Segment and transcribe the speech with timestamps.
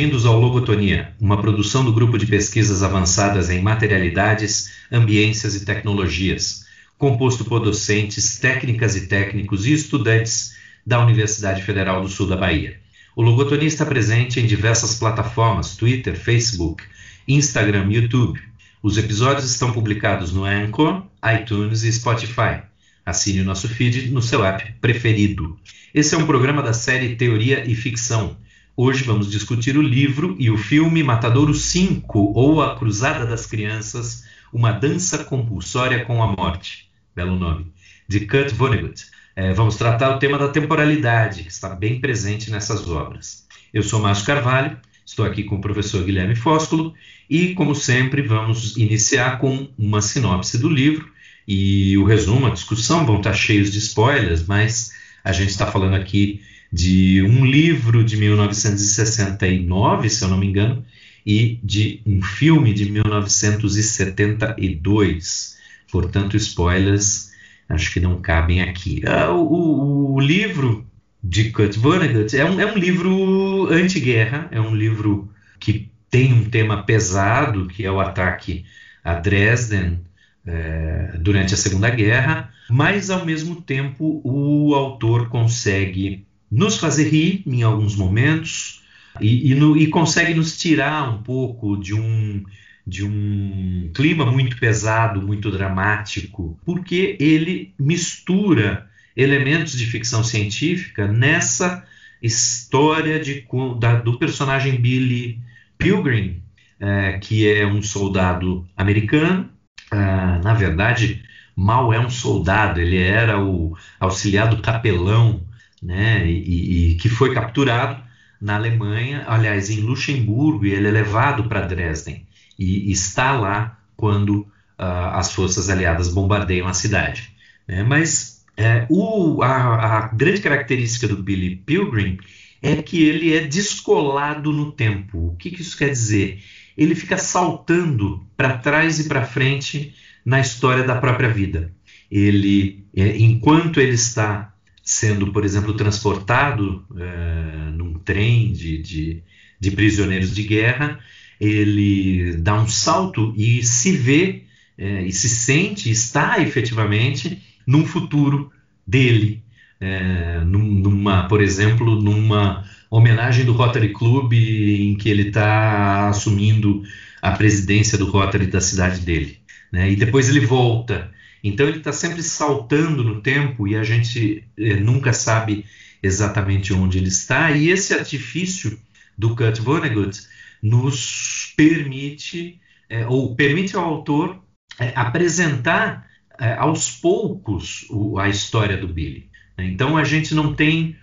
[0.00, 6.64] bem-vindos ao Logotonia, uma produção do Grupo de Pesquisas Avançadas em Materialidades, Ambiências e Tecnologias,
[6.96, 10.56] composto por docentes, técnicas e técnicos e estudantes
[10.86, 12.80] da Universidade Federal do Sul da Bahia.
[13.14, 16.82] O Logotonia está presente em diversas plataformas: Twitter, Facebook,
[17.28, 18.40] Instagram, YouTube.
[18.82, 22.62] Os episódios estão publicados no Anchor, iTunes e Spotify.
[23.04, 25.58] Assine o nosso feed no seu app preferido.
[25.92, 28.38] Esse é um programa da série Teoria e Ficção
[28.82, 34.24] Hoje vamos discutir o livro e o filme Matadouro 5 ou A Cruzada das Crianças,
[34.50, 36.88] uma dança compulsória com a morte.
[37.14, 37.70] Belo nome.
[38.08, 39.04] De Kurt Vonnegut.
[39.36, 43.46] É, vamos tratar o tema da temporalidade, que está bem presente nessas obras.
[43.70, 46.94] Eu sou Márcio Carvalho, estou aqui com o professor Guilherme Fósculo
[47.28, 51.06] e, como sempre, vamos iniciar com uma sinopse do livro
[51.46, 54.90] e o resumo, a discussão vão estar cheios de spoilers, mas
[55.22, 56.40] a gente está falando aqui
[56.72, 60.84] de um livro de 1969, se eu não me engano,
[61.26, 65.58] e de um filme de 1972.
[65.90, 67.30] Portanto, spoilers
[67.68, 69.02] acho que não cabem aqui.
[69.06, 70.86] Ah, o, o, livro
[71.22, 76.44] de Kurt Vonnegut é um, é um livro anti-guerra, é um livro que tem um
[76.44, 78.64] tema pesado, que é o ataque
[79.04, 80.00] a Dresden
[80.46, 87.42] é, durante a Segunda Guerra, mas ao mesmo tempo o autor consegue nos fazer rir
[87.46, 88.82] em alguns momentos
[89.20, 92.44] e, e, no, e consegue nos tirar um pouco de um
[92.86, 101.84] de um clima muito pesado, muito dramático, porque ele mistura elementos de ficção científica nessa
[102.20, 103.46] história de,
[103.78, 105.40] da, do personagem Billy
[105.78, 106.42] Pilgrim,
[106.80, 109.48] é, que é um soldado americano.
[109.90, 111.22] Ah, na verdade,
[111.54, 115.42] mal é um soldado, ele era o auxiliar do capelão
[115.82, 118.02] né, e, e, que foi capturado
[118.40, 122.26] na Alemanha, aliás, em Luxemburgo, e ele é levado para Dresden
[122.58, 124.40] e está lá quando
[124.78, 127.34] uh, as forças aliadas bombardeiam a cidade.
[127.66, 127.82] Né?
[127.82, 132.18] Mas é, o, a, a, grande característica do Billy Pilgrim
[132.62, 135.28] é que ele é descolado no tempo.
[135.28, 136.42] O que, que isso quer dizer?
[136.76, 139.94] Ele fica saltando para trás e para frente
[140.24, 141.72] na história da própria vida.
[142.10, 144.52] Ele, é, enquanto ele está
[144.90, 149.22] sendo, por exemplo, transportado é, num trem de, de,
[149.60, 150.98] de, prisioneiros de guerra,
[151.40, 154.42] ele dá um salto e se vê
[154.76, 158.50] é, e se sente, está efetivamente num futuro
[158.84, 159.40] dele,
[159.80, 166.82] é, numa, por exemplo, numa homenagem do Rotary Club em que ele está assumindo
[167.22, 169.38] a presidência do Rotary da cidade dele.
[169.70, 169.92] Né?
[169.92, 171.12] E depois ele volta
[171.42, 175.64] então ele está sempre saltando no tempo e a gente eh, nunca sabe
[176.02, 177.50] exatamente onde ele está.
[177.52, 178.78] E esse artifício
[179.16, 180.20] do Kurt Vonnegut
[180.62, 184.42] nos permite, eh, ou permite ao autor
[184.78, 186.08] eh, apresentar
[186.56, 189.28] aos poucos o, a história do Billy.
[189.58, 190.96] Então a gente não tem,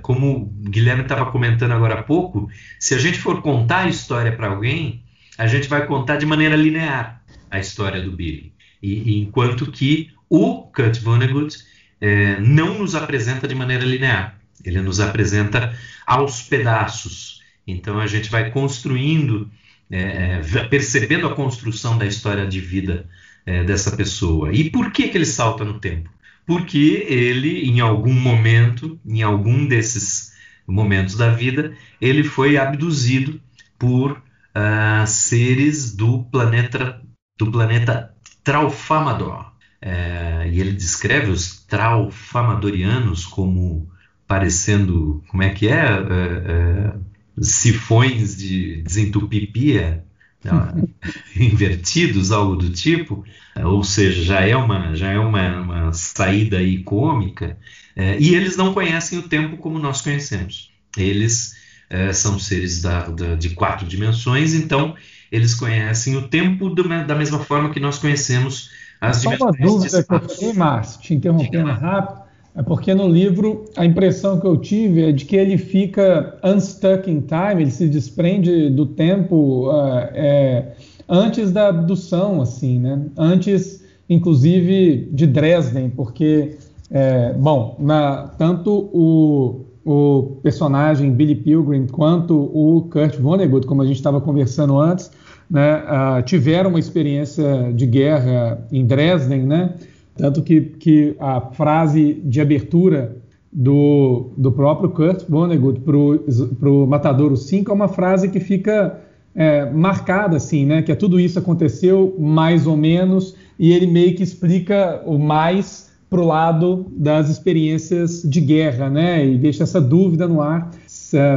[0.00, 2.48] como o Guilherme estava comentando agora há pouco,
[2.80, 5.04] se a gente for contar a história para alguém,
[5.36, 8.54] a gente vai contar de maneira linear a história do Billy.
[8.84, 11.56] E, enquanto que o Kurt Vonnegut
[12.00, 15.74] é, não nos apresenta de maneira linear, ele nos apresenta
[16.06, 17.40] aos pedaços.
[17.66, 19.50] Então a gente vai construindo,
[19.90, 23.08] é, é, percebendo a construção da história de vida
[23.46, 24.52] é, dessa pessoa.
[24.52, 26.10] E por que, que ele salta no tempo?
[26.46, 30.34] Porque ele, em algum momento, em algum desses
[30.66, 33.40] momentos da vida, ele foi abduzido
[33.78, 37.00] por uh, seres do planeta
[37.38, 38.13] do planeta
[38.44, 39.52] Traufamador.
[39.80, 43.90] É, e ele descreve os traufamadorianos como
[44.26, 45.82] parecendo, como é que é?
[45.82, 46.94] é, é
[47.40, 50.04] sifões de desentupipia
[50.44, 50.84] né?
[51.36, 53.24] invertidos, algo do tipo,
[53.62, 57.58] ou seja, já é uma, já é uma, uma saída aí cômica,
[57.96, 60.70] é, e eles não conhecem o tempo como nós conhecemos.
[60.96, 61.56] Eles
[61.88, 64.94] é, são seres da, da, de quatro dimensões, então
[65.34, 68.70] eles conhecem o tempo do, da mesma forma que nós conhecemos
[69.00, 72.20] as Só uma dúvida que eu tenho, Márcio, te interrompendo rápido,
[72.54, 77.10] é porque no livro a impressão que eu tive é de que ele fica unstuck
[77.10, 80.72] in time, ele se desprende do tempo uh, é,
[81.08, 83.02] antes da abdução, assim, né?
[83.16, 86.56] Antes, inclusive, de Dresden, porque,
[86.92, 93.86] é, bom, na, tanto o, o personagem Billy Pilgrim quanto o Kurt Vonnegut, como a
[93.86, 95.10] gente estava conversando antes,
[95.50, 99.74] né, uh, tiveram uma experiência de guerra em Dresden, né?
[100.16, 103.16] Tanto que, que a frase de abertura
[103.52, 109.00] do, do próprio Kurt Vonnegut para o Matadouro 5 é uma frase que fica
[109.34, 110.82] é, marcada, assim, né?
[110.82, 115.92] Que é tudo isso aconteceu mais ou menos, e ele meio que explica o mais
[116.08, 119.26] para o lado das experiências de guerra, né?
[119.26, 120.70] E deixa essa dúvida no ar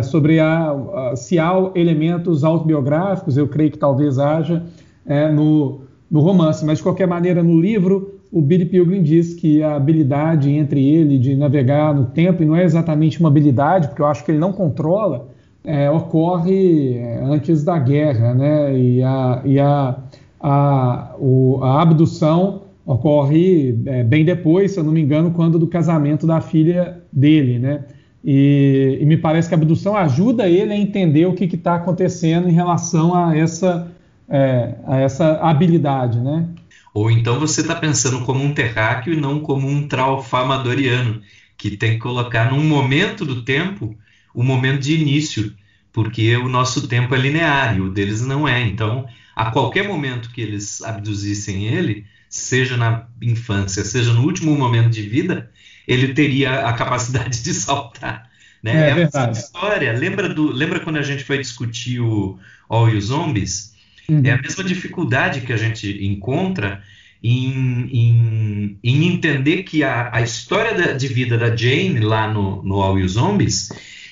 [0.04, 4.64] sobre a, se há elementos autobiográficos, eu creio que talvez haja
[5.06, 9.64] é, no, no romance, mas de qualquer maneira no livro o Billy Pilgrim diz que
[9.64, 14.02] a habilidade entre ele de navegar no tempo, e não é exatamente uma habilidade, porque
[14.02, 15.30] eu acho que ele não controla,
[15.64, 18.78] é, ocorre antes da guerra, né?
[18.78, 19.98] E a, e a,
[20.40, 25.68] a, o, a abdução ocorre é, bem depois, se eu não me engano, quando do
[25.68, 27.86] casamento da filha dele, né?
[28.24, 32.50] E, e me parece que a abdução ajuda ele a entender o que está acontecendo
[32.50, 33.92] em relação a essa,
[34.28, 36.48] é, a essa habilidade, né?
[36.94, 41.22] Ou então você está pensando como um terráqueo e não como um traufamadoriano,
[41.56, 43.96] que tem que colocar num momento do tempo
[44.34, 45.54] o momento de início,
[45.92, 48.62] porque o nosso tempo é linear e o deles não é.
[48.62, 49.06] Então,
[49.36, 55.02] a qualquer momento que eles abduzissem ele, seja na infância, seja no último momento de
[55.02, 55.50] vida,
[55.88, 58.30] ele teria a capacidade de saltar.
[58.62, 58.90] Né?
[58.90, 59.94] É, é história.
[59.94, 62.38] Lembra, do, lembra quando a gente foi discutir o
[62.68, 63.74] All You Zombies?
[64.10, 64.22] Uhum.
[64.24, 66.82] É a mesma dificuldade que a gente encontra
[67.24, 72.82] em, em, em entender que a, a história de vida da Jane lá no, no
[72.82, 73.70] All You Zombies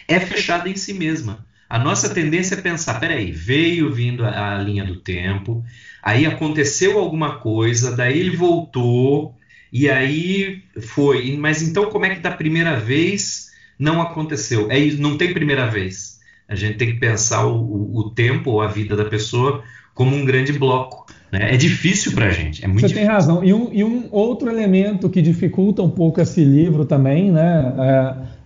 [0.07, 1.45] é fechada em si mesma.
[1.69, 5.63] A nossa tendência é pensar, peraí, veio vindo a, a, linha do tempo,
[6.01, 9.36] aí aconteceu alguma coisa, daí ele voltou,
[9.77, 11.36] e aí foi.
[11.38, 14.72] Mas então como é que da primeira vez não aconteceu?
[14.72, 16.22] É, não tem primeira vez.
[16.48, 19.63] A gente tem que pensar o, o, tempo ou a vida da pessoa
[19.94, 21.06] como um grande bloco.
[21.30, 21.54] Né?
[21.54, 22.63] É difícil para a gente.
[22.63, 23.06] É muito Você difícil.
[23.06, 23.44] tem razão.
[23.44, 27.74] E um, e um, outro elemento que dificulta um pouco esse livro também, né?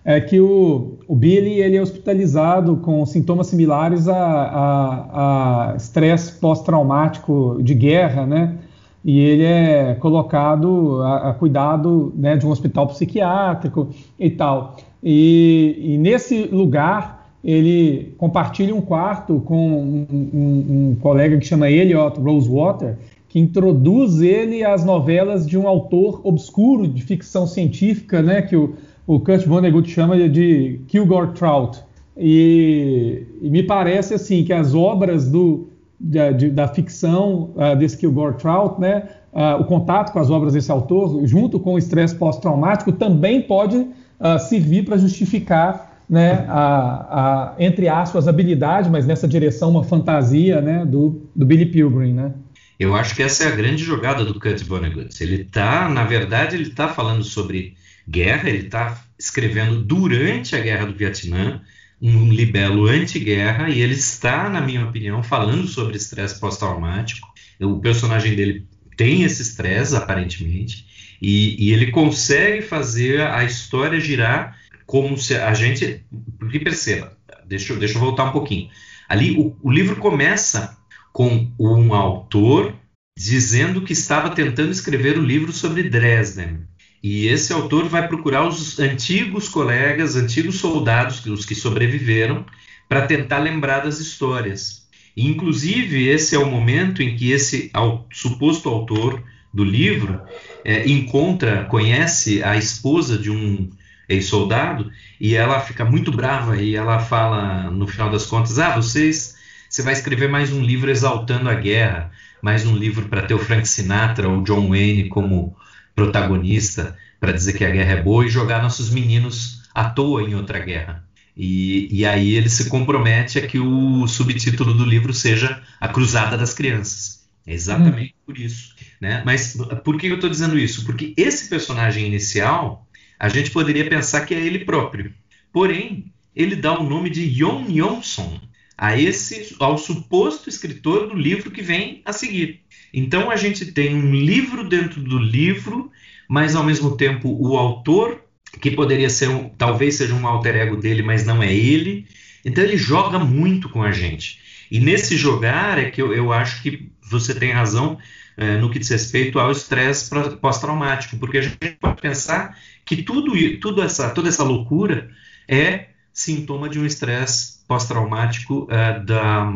[0.04, 7.60] É, é que o, o Billy ele é hospitalizado com sintomas similares a estresse pós-traumático
[7.62, 8.58] de guerra, né?
[9.04, 13.88] E ele é colocado a, a cuidado né, de um hospital psiquiátrico
[14.18, 14.76] e tal.
[15.02, 21.70] E, e nesse lugar ele compartilha um quarto com um, um, um colega que chama
[21.70, 22.98] Elliot Rosewater,
[23.28, 28.74] que introduz ele às novelas de um autor obscuro de ficção científica, né, que o,
[29.06, 31.78] o Kurt Vonnegut chama de Kilgore Trout.
[32.16, 35.69] E, e, me parece assim que as obras do,
[36.00, 40.54] da, de, da ficção uh, desse Kilgore Trout, né, uh, o contato com as obras
[40.54, 47.52] desse autor, junto com o estresse pós-traumático, também pode uh, servir para justificar né, a,
[47.52, 52.32] a, entre aspas, habilidade, mas nessa direção uma fantasia né, do, do Billy Pilgrim, né?
[52.80, 55.22] Eu acho que essa é a grande jogada do Kurt Vonnegut.
[55.22, 57.74] Ele está, na verdade, ele está falando sobre
[58.08, 61.60] guerra, ele está escrevendo durante a Guerra do Vietnã,
[62.00, 67.28] um libelo anti-guerra, e ele está, na minha opinião, falando sobre estresse pós-traumático.
[67.60, 68.66] O personagem dele
[68.96, 70.86] tem esse estresse, aparentemente,
[71.20, 74.56] e, e ele consegue fazer a história girar
[74.86, 76.04] como se a gente.
[76.38, 77.16] Porque perceba,
[77.46, 78.70] deixa, deixa eu voltar um pouquinho.
[79.08, 80.78] Ali o, o livro começa
[81.12, 82.74] com um autor
[83.18, 86.69] dizendo que estava tentando escrever o um livro sobre Dresden.
[87.02, 92.44] E esse autor vai procurar os antigos colegas, antigos soldados, os que sobreviveram,
[92.88, 94.86] para tentar lembrar das histórias.
[95.16, 100.20] E, inclusive, esse é o momento em que esse ao, suposto autor do livro
[100.64, 103.70] é, encontra, conhece a esposa de um
[104.08, 104.90] ex-soldado,
[105.20, 109.36] e ela fica muito brava e ela fala, no final das contas, ah, vocês,
[109.68, 112.10] você vai escrever mais um livro exaltando a guerra,
[112.42, 115.56] mais um livro para ter o Frank Sinatra ou John Wayne como
[116.00, 120.34] protagonista, para dizer que a guerra é boa e jogar nossos meninos à toa em
[120.34, 121.04] outra guerra.
[121.36, 126.36] E, e aí ele se compromete a que o subtítulo do livro seja A Cruzada
[126.36, 127.28] das Crianças.
[127.46, 128.22] É exatamente hum.
[128.26, 128.74] por isso.
[129.00, 129.22] Né?
[129.24, 130.84] Mas por que eu estou dizendo isso?
[130.84, 132.86] Porque esse personagem inicial
[133.18, 135.12] a gente poderia pensar que é ele próprio.
[135.52, 138.40] Porém, ele dá o nome de Jon Jonsson
[138.76, 142.62] a esse ao suposto escritor do livro que vem a seguir.
[142.92, 145.90] Então a gente tem um livro dentro do livro,
[146.28, 148.20] mas ao mesmo tempo o autor
[148.60, 152.06] que poderia ser um, talvez seja um alter ego dele, mas não é ele.
[152.44, 154.40] Então ele joga muito com a gente.
[154.70, 157.98] E nesse jogar é que eu, eu acho que você tem razão
[158.36, 163.32] é, no que diz respeito ao estresse pós-traumático, porque a gente pode pensar que tudo,
[163.60, 165.10] tudo essa, toda essa loucura
[165.48, 169.52] é sintoma de um estresse pós-traumático uh, da,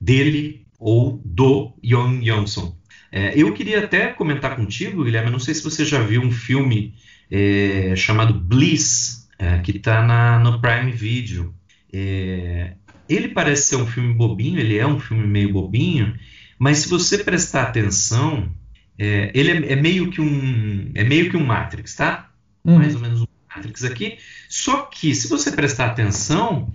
[0.00, 2.74] dele ou do Jon Johnson.
[3.12, 6.94] É, eu queria até comentar contigo, Guilherme, não sei se você já viu um filme
[7.30, 11.54] é, chamado Bliss, é, que está no Prime Video.
[11.92, 12.74] É,
[13.08, 16.16] ele parece ser um filme bobinho, ele é um filme meio bobinho,
[16.58, 18.48] mas se você prestar atenção,
[18.96, 22.30] é, ele é, é, meio que um é meio que um Matrix, tá?
[22.64, 22.76] Hum.
[22.76, 24.18] Mais ou menos um Matrix aqui.
[24.48, 26.72] Só que se você prestar atenção,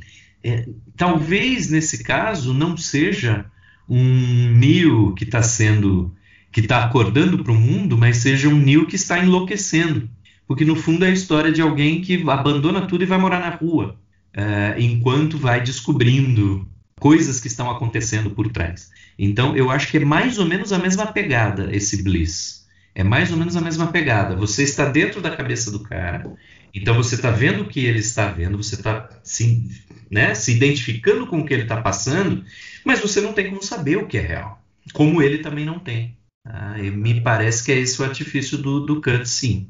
[0.98, 3.50] talvez nesse caso não seja
[3.88, 6.14] um Neo que está sendo
[6.52, 10.10] que está acordando para o mundo, mas seja um Neo que está enlouquecendo,
[10.48, 13.50] porque no fundo é a história de alguém que abandona tudo e vai morar na
[13.50, 13.98] rua,
[14.34, 16.66] é, enquanto vai descobrindo
[16.98, 18.90] coisas que estão acontecendo por trás.
[19.20, 22.66] Então eu acho que é mais ou menos a mesma pegada esse Bliss.
[22.94, 24.38] É mais ou menos a mesma pegada.
[24.38, 26.32] Você está dentro da cabeça do cara,
[26.74, 29.70] então você está vendo o que ele está vendo, você está se,
[30.10, 32.44] né, se identificando com o que ele está passando,
[32.86, 34.62] mas você não tem como saber o que é real.
[34.94, 36.16] Como ele também não tem.
[36.48, 39.68] Ah, me parece que é esse o artifício do, do Kant, sim.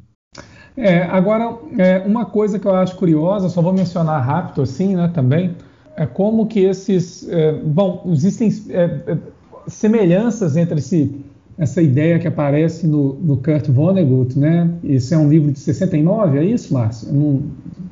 [0.78, 5.10] É, agora, é, uma coisa que eu acho curiosa, só vou mencionar rápido assim, né,
[5.14, 5.56] também,
[5.96, 7.28] é como que esses.
[7.30, 9.18] É, bom, existem é, é,
[9.68, 11.16] semelhanças entre esse,
[11.58, 14.70] essa ideia que aparece no, no, Kurt Vonnegut, né?
[14.84, 17.08] Isso é um livro de 69, é isso, Márcio?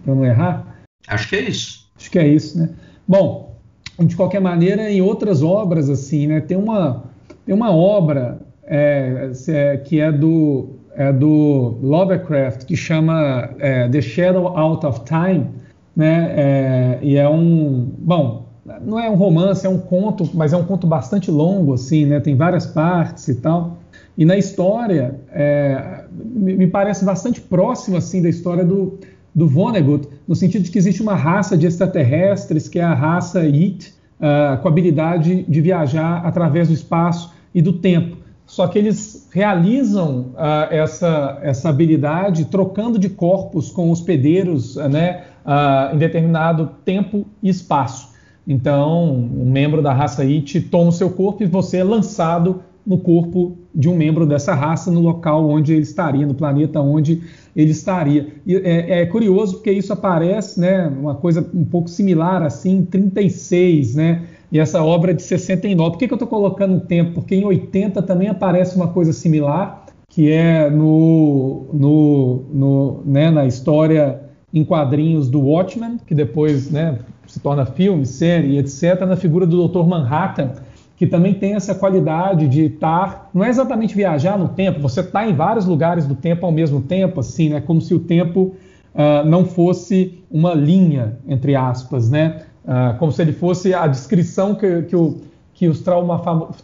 [0.03, 0.83] Para não errar?
[1.07, 1.89] Acho que é isso.
[1.95, 2.69] Acho que é isso, né?
[3.07, 3.52] Bom,
[3.99, 6.41] de qualquer maneira, em outras obras, assim, né?
[6.41, 7.03] Tem uma,
[7.45, 14.01] tem uma obra é, é que é do, é do Lovecraft, que chama é, The
[14.01, 15.47] Shadow Out of Time,
[15.95, 16.33] né?
[16.35, 18.45] É, e é um, bom,
[18.81, 22.19] não é um romance, é um conto, mas é um conto bastante longo, assim, né?
[22.19, 23.77] Tem várias partes e tal.
[24.17, 28.99] E na história, é, me parece bastante próximo, assim, da história do,
[29.33, 33.39] do Vonnegut, no sentido de que existe uma raça de extraterrestres, que é a raça
[33.41, 38.17] It, uh, com a habilidade de viajar através do espaço e do tempo.
[38.45, 45.95] Só que eles realizam uh, essa, essa habilidade trocando de corpos com hospedeiros né, uh,
[45.95, 48.13] em determinado tempo e espaço.
[48.47, 52.97] Então, um membro da raça It toma o seu corpo e você é lançado no
[52.97, 57.21] corpo de um membro dessa raça no local onde ele estaria, no planeta onde
[57.55, 58.27] ele estaria.
[58.45, 62.85] E é, é curioso porque isso aparece, né, uma coisa um pouco similar assim, em
[62.85, 64.23] 36, né?
[64.53, 65.93] e essa obra de 69.
[65.93, 67.13] Por que, que eu estou colocando o tempo?
[67.15, 73.47] Porque em 80 também aparece uma coisa similar, que é no, no, no né, na
[73.47, 74.21] história
[74.53, 79.67] em quadrinhos do Watchmen, que depois né, se torna filme, série, etc., na figura do
[79.67, 79.87] Dr.
[79.87, 80.51] Manhattan,
[80.95, 85.27] que também tem essa qualidade de estar, não é exatamente viajar no tempo, você está
[85.27, 88.55] em vários lugares do tempo ao mesmo tempo, assim, né, como se o tempo
[88.93, 92.43] uh, não fosse uma linha, entre aspas, né?
[92.65, 95.17] Ah, como se ele fosse a descrição que, que, o,
[95.53, 95.83] que os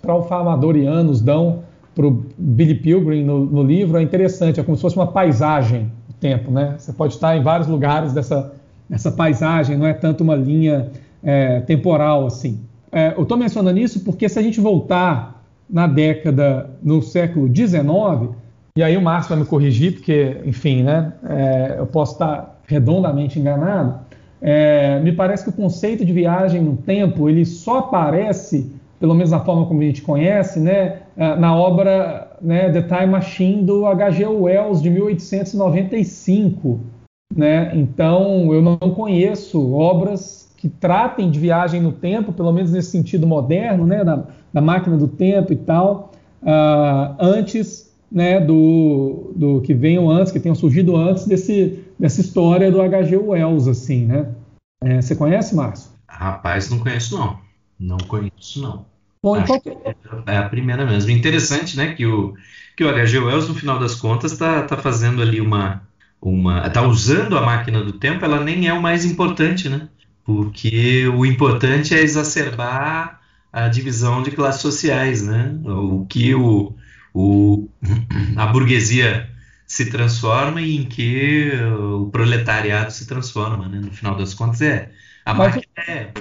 [0.01, 1.59] traumamadorianos dão
[1.93, 5.91] para o Billy Pilgrim no, no, livro é interessante, é como se fosse uma paisagem
[6.09, 6.75] o tempo, né?
[6.77, 8.53] Você pode estar em vários lugares dessa,
[8.89, 10.89] dessa paisagem, não é tanto uma linha
[11.21, 12.61] é, temporal assim.
[12.91, 18.35] É, eu estou mencionando isso porque se a gente voltar na década, no século XIX,
[18.75, 23.39] e aí o Márcio vai me corrigir, porque, enfim, né, é, eu posso estar redondamente
[23.39, 23.99] enganado,
[24.41, 29.31] é, me parece que o conceito de viagem no tempo ele só aparece, pelo menos
[29.31, 33.85] da forma como a gente conhece, né, é, na obra né, The Time Machine do
[33.85, 34.25] H.G.
[34.25, 36.79] Wells de 1895.
[37.35, 37.71] Né?
[37.75, 43.25] Então, eu não conheço obras que tratem de viagem no tempo, pelo menos nesse sentido
[43.25, 46.11] moderno, né, da, da máquina do tempo e tal,
[46.43, 52.69] uh, antes né, do, do que venham antes, que tenham surgido antes desse, dessa história
[52.69, 53.15] do H.G.
[53.15, 54.27] Wells, assim, né?
[54.83, 55.91] É, você conhece, Márcio?
[56.07, 57.39] Rapaz, não conheço não.
[57.79, 58.85] Não conheço não.
[59.23, 59.61] Bom, então...
[60.25, 61.09] é a primeira mesmo.
[61.11, 62.33] Interessante, né, que o
[62.75, 63.19] que o H.G.
[63.19, 65.81] Wells no final das contas está tá fazendo ali uma
[66.21, 68.23] uma está usando a máquina do tempo.
[68.25, 69.87] Ela nem é o mais importante, né?
[70.29, 73.19] Porque o importante é exacerbar
[73.51, 75.59] a divisão de classes sociais, né?
[75.65, 76.75] O que o,
[77.15, 77.67] o
[78.37, 79.27] a burguesia
[79.65, 83.79] se transforma e em que o proletariado se transforma, né?
[83.79, 84.91] No final das contas é
[85.25, 86.11] a Mas máquina é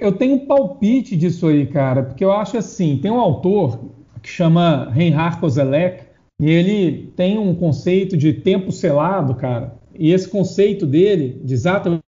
[0.00, 3.90] eu tenho um palpite disso aí, cara, porque eu acho assim, tem um autor
[4.22, 6.04] que chama Reinhard Koselleck
[6.40, 12.04] e ele tem um conceito de tempo selado, cara, e esse conceito dele, de exatamente,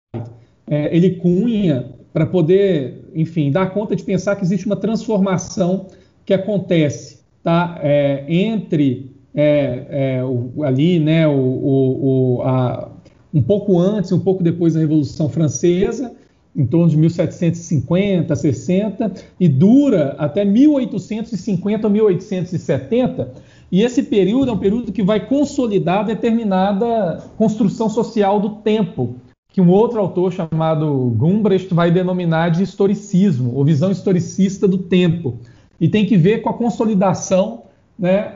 [0.68, 5.88] é, ele cunha para poder, enfim, dar conta de pensar que existe uma transformação
[6.26, 12.90] que acontece, tá, é, entre é, é, o, ali, né, o, o, a,
[13.34, 16.14] um pouco antes, um pouco depois da Revolução Francesa,
[16.56, 23.34] em torno de 1750, 60, e dura até 1850 ou 1870.
[23.70, 29.16] E esse período é um período que vai consolidar determinada construção social do tempo,
[29.56, 35.36] que um outro autor chamado Gumbrecht vai denominar de historicismo, ou visão historicista do tempo.
[35.80, 37.62] E tem que ver com a consolidação
[37.98, 38.34] né,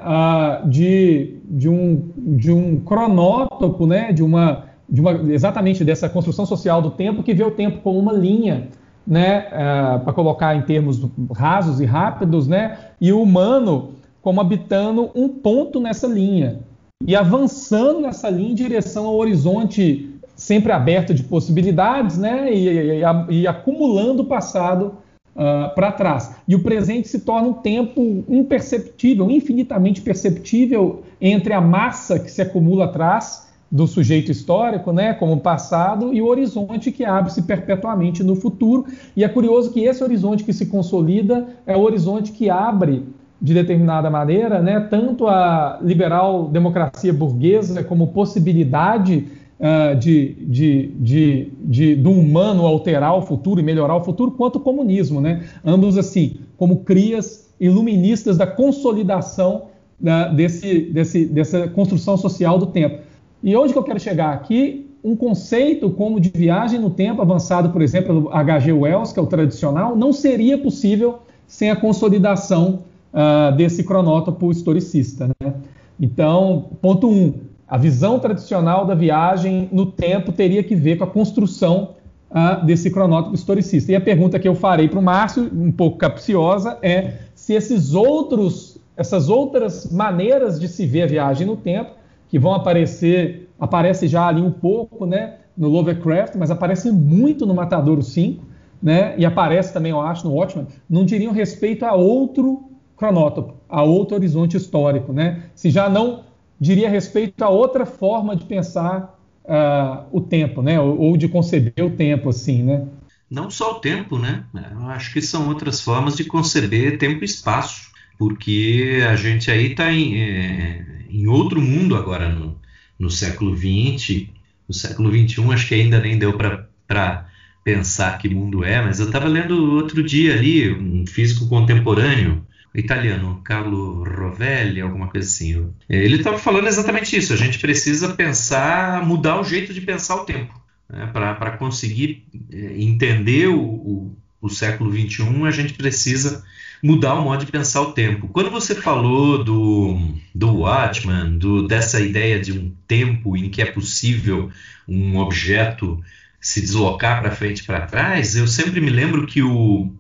[0.67, 6.81] de, de, um, de um cronótopo, né, de uma, de uma, exatamente dessa construção social
[6.81, 8.69] do tempo, que vê o tempo como uma linha,
[9.05, 13.89] né, uh, para colocar em termos rasos e rápidos, né, e o humano
[14.21, 16.59] como habitando um ponto nessa linha
[17.05, 23.41] e avançando nessa linha em direção ao horizonte sempre aberto de possibilidades, né, e, e,
[23.41, 24.93] e acumulando o passado
[25.35, 26.33] uh, para trás.
[26.47, 32.41] E o presente se torna um tempo imperceptível, infinitamente perceptível entre a massa que se
[32.41, 38.23] acumula atrás do sujeito histórico, né, como o passado, e o horizonte que abre-se perpetuamente
[38.23, 38.85] no futuro.
[39.17, 43.03] E é curioso que esse horizonte que se consolida é o horizonte que abre
[43.41, 49.27] de determinada maneira, né, tanto a liberal democracia burguesa como possibilidade
[49.59, 54.57] uh, de, de, de, de, do humano alterar o futuro e melhorar o futuro, quanto
[54.57, 55.43] o comunismo, né?
[55.63, 59.67] ambos assim, como crias iluministas da consolidação
[60.01, 63.01] uh, desse, desse, dessa construção social do tempo.
[63.43, 64.85] E onde que eu quero chegar aqui?
[65.03, 68.73] Um conceito como de viagem no tempo, avançado, por exemplo, pelo H.G.
[68.73, 75.29] Wells, que é o tradicional, não seria possível sem a consolidação uh, desse cronótopo historicista.
[75.41, 75.53] Né?
[75.99, 77.33] Então, ponto um,
[77.69, 81.95] a visão tradicional da viagem no tempo teria que ver com a construção
[82.31, 83.91] uh, desse cronótopo historicista.
[83.91, 87.93] E a pergunta que eu farei para o Márcio, um pouco capciosa, é se esses
[87.93, 91.91] outros, essas outras maneiras de se ver a viagem no tempo,
[92.27, 97.53] que vão aparecer, aparece já ali um pouco, né, no Lovecraft, mas aparece muito no
[97.53, 98.43] Matadouro 5,
[98.81, 102.63] né, e aparece também, eu acho, no Watchmen, não diriam respeito a outro
[102.95, 105.43] cronótopo, a outro horizonte histórico, né?
[105.55, 106.28] Se já não
[106.59, 110.79] diria respeito a outra forma de pensar uh, o tempo, né?
[110.79, 112.87] Ou, ou, de conceber o tempo, assim, né?
[113.29, 114.43] Não só o tempo, né?
[114.71, 119.71] Eu acho que são outras formas de conceber tempo e espaço, porque a gente aí
[119.71, 122.59] está em, é, em outro mundo agora no,
[122.97, 124.27] no século XX,
[124.67, 127.29] no século XXI, acho que ainda nem deu para
[127.63, 133.41] pensar que mundo é, mas eu estava lendo outro dia ali um físico contemporâneo italiano,
[133.43, 135.71] Carlo Rovelli, alguma coisa assim.
[135.89, 137.33] Ele estava falando exatamente isso.
[137.33, 140.53] A gente precisa pensar, mudar o jeito de pensar o tempo.
[140.87, 141.07] Né?
[141.11, 146.43] Para conseguir é, entender o, o, o século XXI, a gente precisa
[146.81, 148.27] mudar o modo de pensar o tempo.
[148.29, 153.65] Quando você falou do, do Watchman, do, dessa ideia de um tempo em que é
[153.65, 154.49] possível
[154.87, 156.01] um objeto
[156.39, 159.93] se deslocar para frente e para trás, eu sempre me lembro que o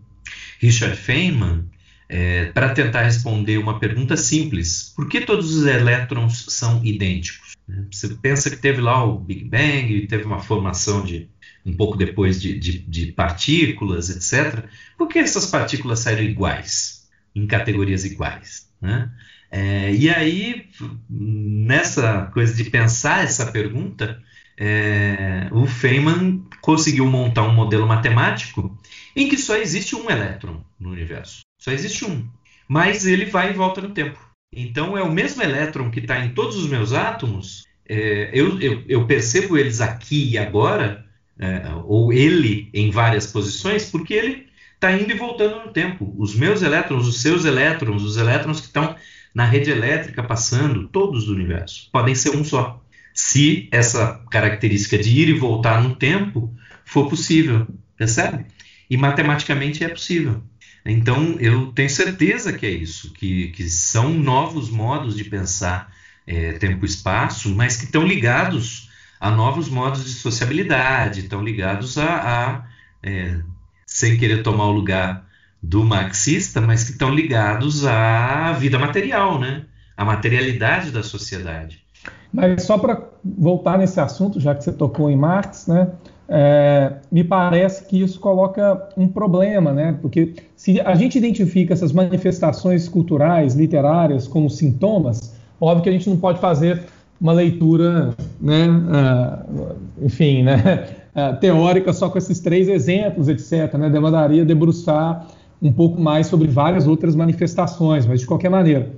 [0.59, 1.65] Richard Feynman
[2.09, 7.53] é, para tentar responder uma pergunta simples: por que todos os elétrons são idênticos?
[7.67, 7.85] Né?
[7.91, 11.29] Você pensa que teve lá o Big Bang, teve uma formação de
[11.63, 14.65] um pouco depois de, de, de partículas, etc.
[14.97, 18.67] Por que essas partículas saíram iguais, em categorias iguais?
[18.81, 19.11] Né?
[19.51, 20.67] É, e aí,
[21.07, 24.19] nessa coisa de pensar essa pergunta,
[24.57, 28.77] é, o Feynman conseguiu montar um modelo matemático
[29.15, 31.41] em que só existe um elétron no universo.
[31.59, 32.27] Só existe um.
[32.67, 34.17] Mas ele vai e volta no tempo.
[34.51, 37.65] Então é o mesmo elétron que está em todos os meus átomos.
[37.87, 41.05] É, eu, eu, eu, percebo eles aqui e agora,
[41.37, 46.13] é, ou ele em várias posições, porque ele está indo e voltando no tempo.
[46.17, 48.95] Os meus elétrons, os seus elétrons, os elétrons que estão
[49.33, 52.83] na rede elétrica passando, todos do universo, podem ser um só.
[53.13, 56.53] Se essa característica de ir e voltar no tempo
[56.85, 57.67] for possível,
[57.97, 58.45] percebe?
[58.89, 60.41] E matematicamente é possível.
[60.85, 65.91] Então, eu tenho certeza que é isso, que, que são novos modos de pensar
[66.25, 68.89] é, tempo e espaço, mas que estão ligados
[69.19, 72.63] a novos modos de sociabilidade, estão ligados a, a
[73.03, 73.39] é,
[73.85, 75.27] sem querer tomar o lugar
[75.61, 79.65] do marxista, mas que estão ligados à vida material, né?
[79.97, 81.83] à materialidade da sociedade.
[82.31, 85.89] Mas só para voltar nesse assunto, já que você tocou em Marx, né?
[86.31, 89.97] É, me parece que isso coloca um problema, né?
[89.99, 96.07] Porque se a gente identifica essas manifestações culturais, literárias como sintomas, óbvio que a gente
[96.07, 96.83] não pode fazer
[97.19, 98.67] uma leitura, né?
[98.69, 100.87] Uh, enfim, né?
[101.15, 103.73] Uh, teórica só com esses três exemplos, etc.
[103.73, 103.89] Né?
[103.89, 105.27] Demandaria debruçar
[105.59, 108.91] um pouco mais sobre várias outras manifestações, mas de qualquer maneira,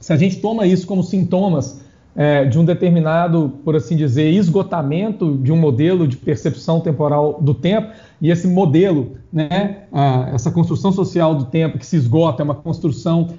[0.00, 1.81] se a gente toma isso como sintomas
[2.14, 7.54] é, de um determinado, por assim dizer, esgotamento de um modelo de percepção temporal do
[7.54, 9.84] tempo, e esse modelo, né,
[10.32, 13.30] essa construção social do tempo que se esgota, é uma construção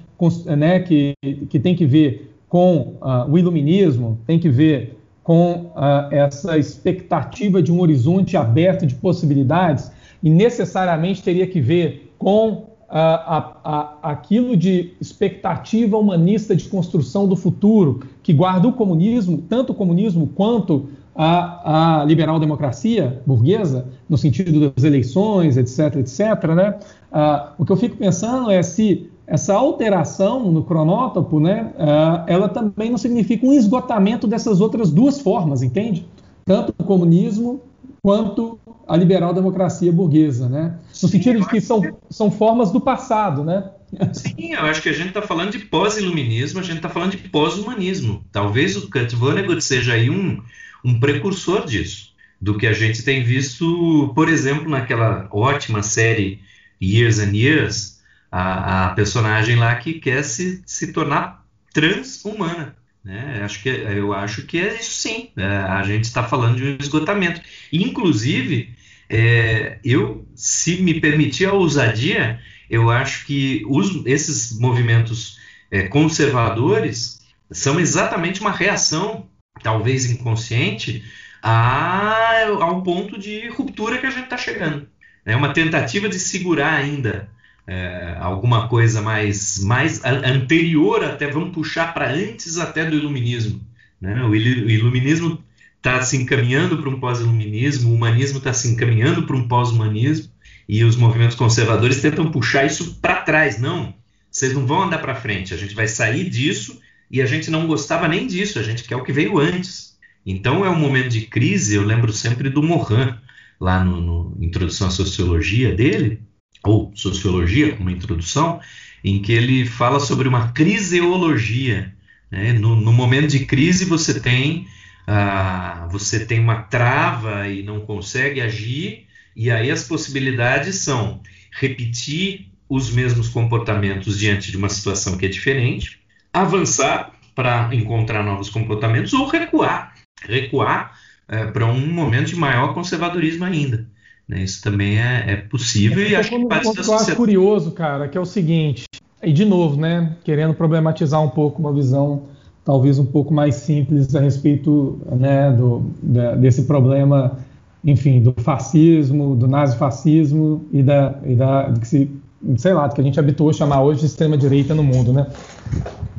[0.58, 1.14] né, que,
[1.48, 2.94] que tem que ver com
[3.28, 5.70] o iluminismo, tem que ver com
[6.10, 9.90] essa expectativa de um horizonte aberto de possibilidades
[10.22, 17.34] e necessariamente teria que ver com a, a, aquilo de expectativa humanista de construção do
[17.34, 24.70] futuro, que guarda o comunismo, tanto o comunismo quanto a, a liberal-democracia burguesa, no sentido
[24.70, 26.20] das eleições, etc., etc.,
[26.56, 26.78] né?
[27.12, 32.48] Uh, o que eu fico pensando é se essa alteração no cronótopo, né, uh, ela
[32.48, 36.06] também não significa um esgotamento dessas outras duas formas, entende?
[36.46, 37.60] Tanto o comunismo
[38.02, 40.78] quanto a liberal-democracia burguesa, né?
[41.02, 43.70] No sentido de que são, são formas do passado, né?
[44.12, 47.28] Sim, eu acho que a gente está falando de pós-iluminismo, a gente está falando de
[47.28, 48.24] pós-humanismo.
[48.32, 50.42] Talvez o Kurt Vonnegut seja aí um,
[50.84, 56.40] um precursor disso, do que a gente tem visto, por exemplo, naquela ótima série
[56.82, 62.76] Years and Years, a, a personagem lá que quer se, se tornar transhumana.
[63.04, 63.42] Né?
[63.44, 65.28] Acho que, eu acho que é isso sim.
[65.36, 67.40] É, a gente está falando de um esgotamento.
[67.72, 68.74] Inclusive,
[69.08, 72.40] é, eu, se me permitir a ousadia,
[72.74, 75.38] eu acho que os, esses movimentos
[75.70, 79.28] é, conservadores são exatamente uma reação,
[79.62, 81.04] talvez inconsciente,
[81.42, 84.88] a, ao ponto de ruptura que a gente está chegando.
[85.24, 87.28] É uma tentativa de segurar ainda
[87.66, 93.60] é, alguma coisa mais, mais anterior, até vamos puxar para antes até do iluminismo.
[94.00, 94.22] Né?
[94.24, 95.42] O, iluminismo
[95.76, 100.30] está se encaminhando para um pós-iluminismo, o humanismo está se encaminhando para um pós-humanismo,
[100.68, 103.60] e os movimentos conservadores tentam puxar isso para trás.
[103.60, 103.94] Não,
[104.30, 107.66] vocês não vão andar para frente, a gente vai sair disso e a gente não
[107.66, 109.94] gostava nem disso, a gente quer o que veio antes.
[110.26, 113.14] Então é um momento de crise, eu lembro sempre do Morin,
[113.60, 116.20] lá no, no Introdução à Sociologia dele,
[116.64, 118.60] ou Sociologia, como introdução,
[119.04, 121.94] em que ele fala sobre uma criseologia.
[122.30, 122.54] Né?
[122.54, 124.66] No, no, momento de crise você tem,
[125.06, 129.03] ah, você tem uma trava e não consegue agir,
[129.36, 131.20] e aí as possibilidades são
[131.52, 136.00] repetir os mesmos comportamentos diante de uma situação que é diferente,
[136.32, 140.92] avançar para encontrar novos comportamentos ou recuar, recuar
[141.28, 143.86] é, para um momento de maior conservadorismo ainda.
[144.28, 144.42] Né?
[144.42, 147.10] Isso também é, é possível é, e acho que parte da sociedade...
[147.10, 148.84] Eu curioso, cara, que é o seguinte,
[149.22, 152.28] e de novo, né, querendo problematizar um pouco uma visão
[152.64, 157.38] talvez um pouco mais simples a respeito né, do, da, desse problema,
[157.84, 162.10] enfim, do fascismo, do nazifascismo e da, e da que se,
[162.56, 165.26] sei lá, que a gente habituou a chamar hoje de extrema direita no mundo, né?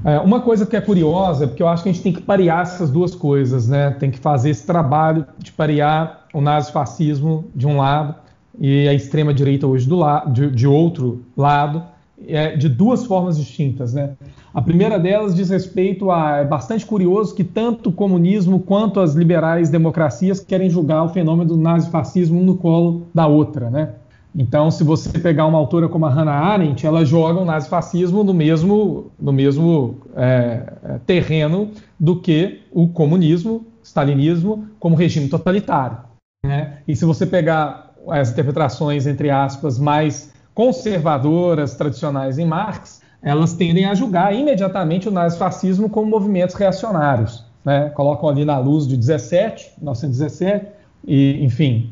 [0.04, 2.62] É, uma coisa que é curiosa, porque eu acho que a gente tem que parear
[2.62, 3.90] essas duas coisas, né?
[3.92, 8.14] Tem que fazer esse trabalho de parear o nazifascismo de um lado
[8.60, 11.84] e a extrema direita hoje do lado, de, de outro lado,
[12.28, 14.12] é, de duas formas distintas, né?
[14.54, 19.14] A primeira delas diz respeito a é bastante curioso que tanto o comunismo quanto as
[19.14, 23.90] liberais democracias querem julgar o fenômeno do nazifascismo um no colo da outra, né?
[24.38, 28.34] Então, se você pegar uma autora como a Hannah Arendt, ela joga o nazifascismo no
[28.34, 36.00] mesmo, no mesmo é, é, terreno do que o comunismo, stalinismo, como regime totalitário.
[36.46, 36.80] Né?
[36.86, 43.86] E se você pegar as interpretações, entre aspas, mais conservadoras, tradicionais em Marx, elas tendem
[43.86, 47.44] a julgar imediatamente o nazifascismo como movimentos reacionários.
[47.64, 47.90] Né?
[47.90, 50.68] Colocam ali na luz de 17, 1917,
[51.08, 51.92] e, enfim,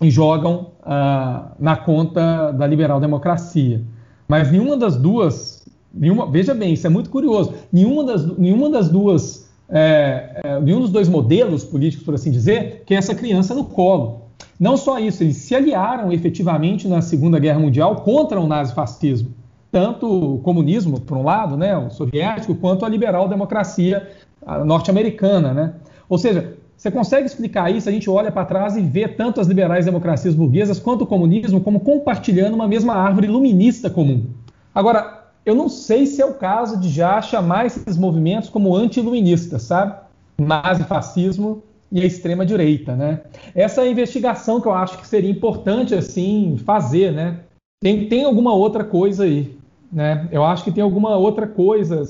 [0.00, 3.82] e jogam ah, na conta da liberal democracia.
[4.28, 8.88] Mas nenhuma das duas, nenhuma, veja bem, isso é muito curioso, nenhuma das, nenhuma das
[8.88, 13.64] duas, é, é, nenhum dos dois modelos políticos, por assim dizer, quer essa criança no
[13.64, 14.25] colo.
[14.58, 19.30] Não só isso, eles se aliaram efetivamente na Segunda Guerra Mundial contra o nazifascismo.
[19.70, 24.08] Tanto o comunismo, por um lado, né, o soviético, quanto a liberal democracia
[24.64, 25.52] norte-americana.
[25.52, 25.74] Né?
[26.08, 27.88] Ou seja, você consegue explicar isso?
[27.88, 31.60] A gente olha para trás e vê tanto as liberais democracias burguesas quanto o comunismo
[31.60, 34.24] como compartilhando uma mesma árvore luminista comum.
[34.74, 39.62] Agora, eu não sei se é o caso de já chamar esses movimentos como anti-iluministas,
[39.62, 39.94] sabe?
[40.38, 43.20] Nazifascismo e a extrema direita, né?
[43.54, 47.40] Essa é investigação que eu acho que seria importante assim fazer, né?
[47.80, 49.56] Tem, tem alguma outra coisa aí,
[49.92, 50.28] né?
[50.32, 52.02] Eu acho que tem alguma outra coisa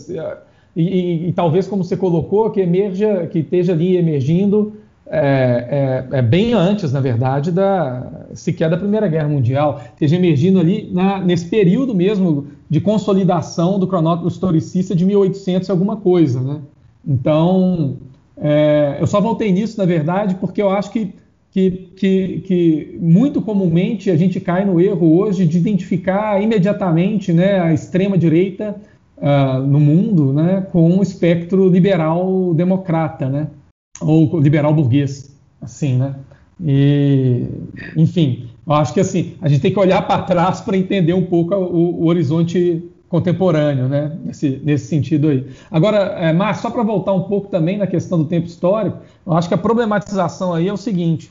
[0.74, 4.74] e, e, e, talvez, como você colocou, que emerja, que esteja ali emergindo
[5.08, 10.58] é, é, é, bem antes, na verdade, da sequer da Primeira Guerra Mundial, esteja emergindo
[10.58, 16.60] ali na, nesse período mesmo de consolidação do cronómetro historicista de 1800 alguma coisa, né?
[17.06, 17.96] Então,
[18.38, 21.14] é, eu só voltei nisso, na verdade, porque eu acho que,
[21.50, 27.60] que, que, que, muito comumente a gente cai no erro hoje de identificar imediatamente né,
[27.60, 28.76] a extrema direita
[29.16, 33.28] uh, no mundo né, com um espectro liberal democrata.
[33.28, 33.48] Né?
[34.00, 36.14] ou liberal burguês, assim, né?
[36.62, 37.46] E,
[37.96, 41.26] enfim, eu acho que assim a gente tem que olhar para trás para entender um
[41.26, 44.12] pouco o, o, horizonte contemporâneo, né?
[44.24, 45.46] Nesse, nesse sentido aí.
[45.70, 49.32] Agora, é, Márcio, só para voltar um pouco também na questão do tempo histórico, eu
[49.32, 51.30] acho que a problematização aí é o seguinte: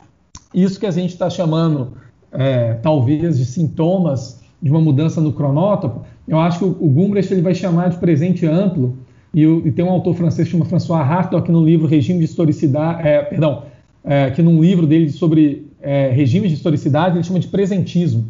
[0.54, 1.94] isso que a gente está chamando,
[2.32, 7.32] é, talvez, de sintomas de uma mudança no cronótipo, eu acho que o, o Gumbrecht
[7.32, 8.98] ele vai chamar de presente amplo,
[9.34, 13.06] e, e tem um autor francês que chama François Hartog, no livro Regime de Historicidade,
[13.08, 13.64] é, perdão,
[14.04, 15.66] é, que num livro dele sobre
[16.14, 18.26] regimes de historicidade, ele chama de presentismo,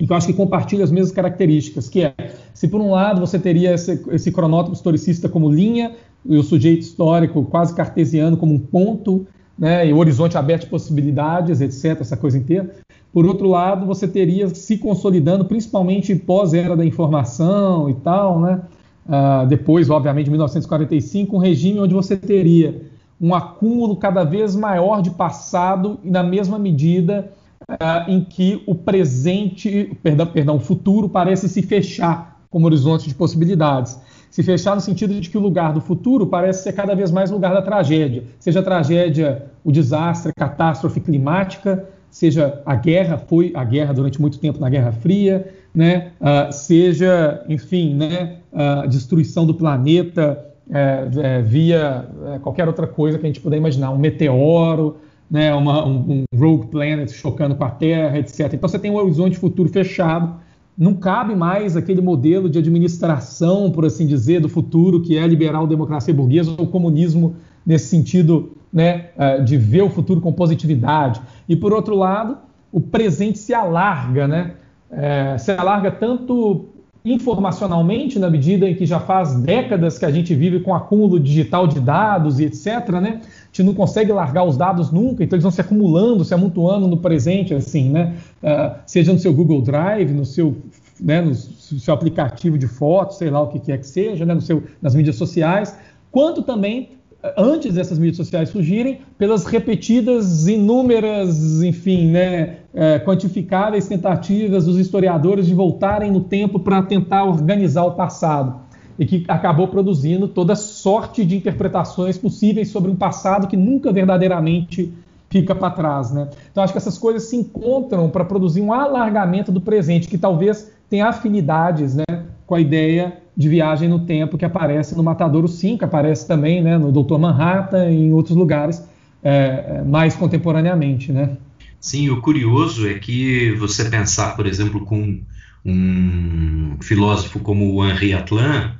[0.00, 2.14] e que eu acho que compartilha as mesmas características, que é,
[2.54, 5.92] se por um lado você teria esse, esse cronótipo historicista como linha,
[6.24, 9.26] e o sujeito histórico quase cartesiano como um ponto,
[9.58, 12.74] né, e o horizonte aberto de possibilidades, etc., essa coisa inteira.
[13.12, 18.62] Por outro lado, você teria se consolidando, principalmente pós-era da informação e tal, né?
[19.06, 22.82] Uh, depois, obviamente, de 1945, um regime onde você teria
[23.20, 27.32] um acúmulo cada vez maior de passado e na mesma medida
[27.68, 33.14] uh, em que o presente, perdão, perdão, o futuro parece se fechar como horizonte de
[33.14, 33.98] possibilidades.
[34.30, 37.30] Se fechar no sentido de que o lugar do futuro parece ser cada vez mais
[37.30, 43.52] lugar da tragédia, seja a tragédia, o desastre, a catástrofe climática, seja a guerra, foi
[43.54, 46.12] a guerra durante muito tempo na Guerra Fria, né?
[46.20, 53.18] Uh, seja, enfim, né, a destruição do planeta é, é, via é, qualquer outra coisa
[53.18, 54.98] que a gente puder imaginar, um meteoro,
[55.30, 58.52] né, uma, um, um, rogue planet chocando com a Terra, etc.
[58.52, 60.34] Então você tem um horizonte futuro fechado,
[60.76, 65.66] não cabe mais aquele modelo de administração, por assim dizer, do futuro que é liberal
[65.66, 71.20] democracia burguesa ou comunismo nesse sentido né, é, de ver o futuro com positividade.
[71.48, 72.38] E por outro lado,
[72.72, 74.52] o presente se alarga, né?
[74.90, 76.66] É, se alarga tanto
[77.04, 81.66] informacionalmente, na medida em que já faz décadas que a gente vive com acúmulo digital
[81.66, 83.20] de dados e etc., né?
[83.52, 86.96] Gente não consegue largar os dados nunca, então eles vão se acumulando, se amontoando no
[86.96, 88.14] presente, assim, né?
[88.42, 90.56] Uh, seja no seu Google Drive, no seu,
[91.00, 94.40] né, no seu aplicativo de fotos, sei lá o que quer que seja, né, no
[94.40, 95.76] seu, nas mídias sociais,
[96.12, 96.90] quanto também
[97.36, 105.46] antes dessas mídias sociais surgirem, pelas repetidas, inúmeras, enfim, né, é, quantificáveis tentativas dos historiadores
[105.46, 108.60] de voltarem no tempo para tentar organizar o passado.
[109.00, 114.92] E que acabou produzindo toda sorte de interpretações possíveis sobre um passado que nunca verdadeiramente
[115.30, 116.12] fica para trás.
[116.12, 116.28] Né?
[116.50, 120.70] Então, acho que essas coisas se encontram para produzir um alargamento do presente, que talvez
[120.90, 122.04] tenha afinidades né,
[122.46, 126.76] com a ideia de viagem no tempo que aparece no Matadouro 5, aparece também né,
[126.76, 128.86] no Doutor Manhattan e em outros lugares
[129.22, 131.12] é, é, mais contemporaneamente.
[131.12, 131.36] Né?
[131.80, 135.20] Sim, o curioso é que você pensar, por exemplo, com
[135.64, 138.72] um filósofo como o Henri Atlan,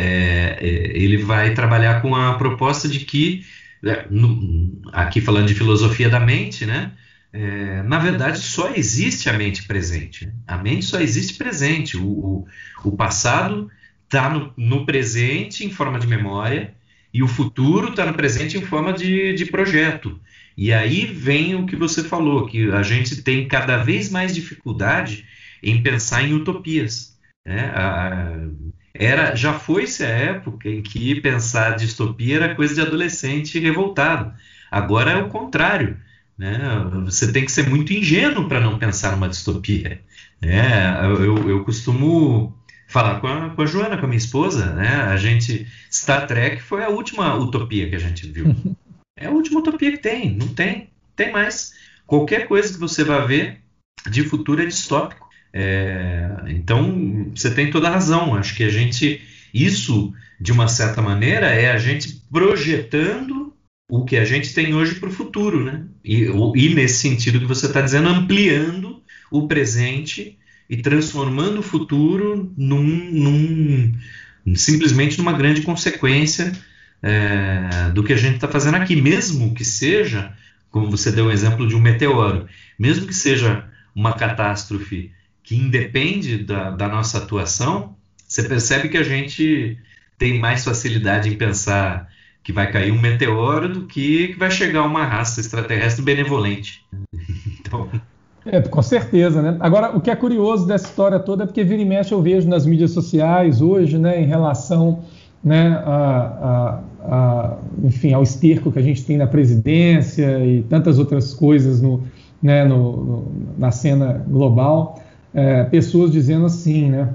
[0.00, 3.44] é, ele vai trabalhar com a proposta de que,
[3.84, 6.92] é, no, aqui falando de filosofia da mente, né,
[7.32, 10.32] é, na verdade só existe a mente presente.
[10.46, 11.96] A mente só existe presente.
[11.96, 12.46] O, o,
[12.84, 13.68] o passado
[14.04, 16.74] está no, no, presente em forma de memória
[17.12, 20.20] e o futuro está no presente em forma de, de projeto.
[20.56, 25.26] E aí vem o que você falou, que a gente tem cada vez mais dificuldade
[25.60, 27.18] em pensar em utopias.
[27.44, 27.70] Né?
[27.74, 28.48] A,
[28.98, 34.34] era, já foi-se a época em que pensar distopia era coisa de adolescente revoltado.
[34.70, 35.96] Agora é o contrário.
[36.36, 36.58] Né?
[37.04, 40.00] Você tem que ser muito ingênuo para não pensar numa distopia.
[40.42, 41.00] Né?
[41.04, 42.58] Eu, eu costumo
[42.88, 44.88] falar com a, com a Joana, com a minha esposa, né?
[44.88, 48.54] A gente Star Trek foi a última utopia que a gente viu.
[49.16, 51.74] É a última utopia que tem, não tem, tem mais.
[52.06, 53.60] Qualquer coisa que você vai ver
[54.08, 55.27] de futuro é distópico.
[55.52, 58.34] É, então você tem toda a razão.
[58.34, 59.20] Acho que a gente
[59.52, 63.52] isso de uma certa maneira é a gente projetando
[63.90, 65.84] o que a gente tem hoje para o futuro, né?
[66.04, 72.52] E, e nesse sentido que você está dizendo, ampliando o presente e transformando o futuro
[72.56, 73.94] num, num
[74.54, 76.52] simplesmente numa grande consequência
[77.02, 80.32] é, do que a gente está fazendo aqui, mesmo que seja,
[80.70, 82.46] como você deu o exemplo de um meteoro,
[82.78, 85.10] mesmo que seja uma catástrofe
[85.48, 87.94] que independe da, da nossa atuação,
[88.26, 89.78] você percebe que a gente
[90.18, 92.06] tem mais facilidade em pensar
[92.44, 96.84] que vai cair um meteoro do que que vai chegar uma raça extraterrestre benevolente.
[97.60, 97.88] então,
[98.44, 99.56] é, com certeza, né?
[99.58, 102.46] Agora, o que é curioso dessa história toda é porque vira e mexe eu vejo
[102.46, 105.02] nas mídias sociais hoje, né, em relação
[105.42, 110.98] né, a, a, a, enfim, ao esterco que a gente tem na presidência e tantas
[110.98, 112.02] outras coisas no,
[112.42, 115.00] né, no, no, na cena global,
[115.34, 117.08] é, pessoas dizendo assim, né,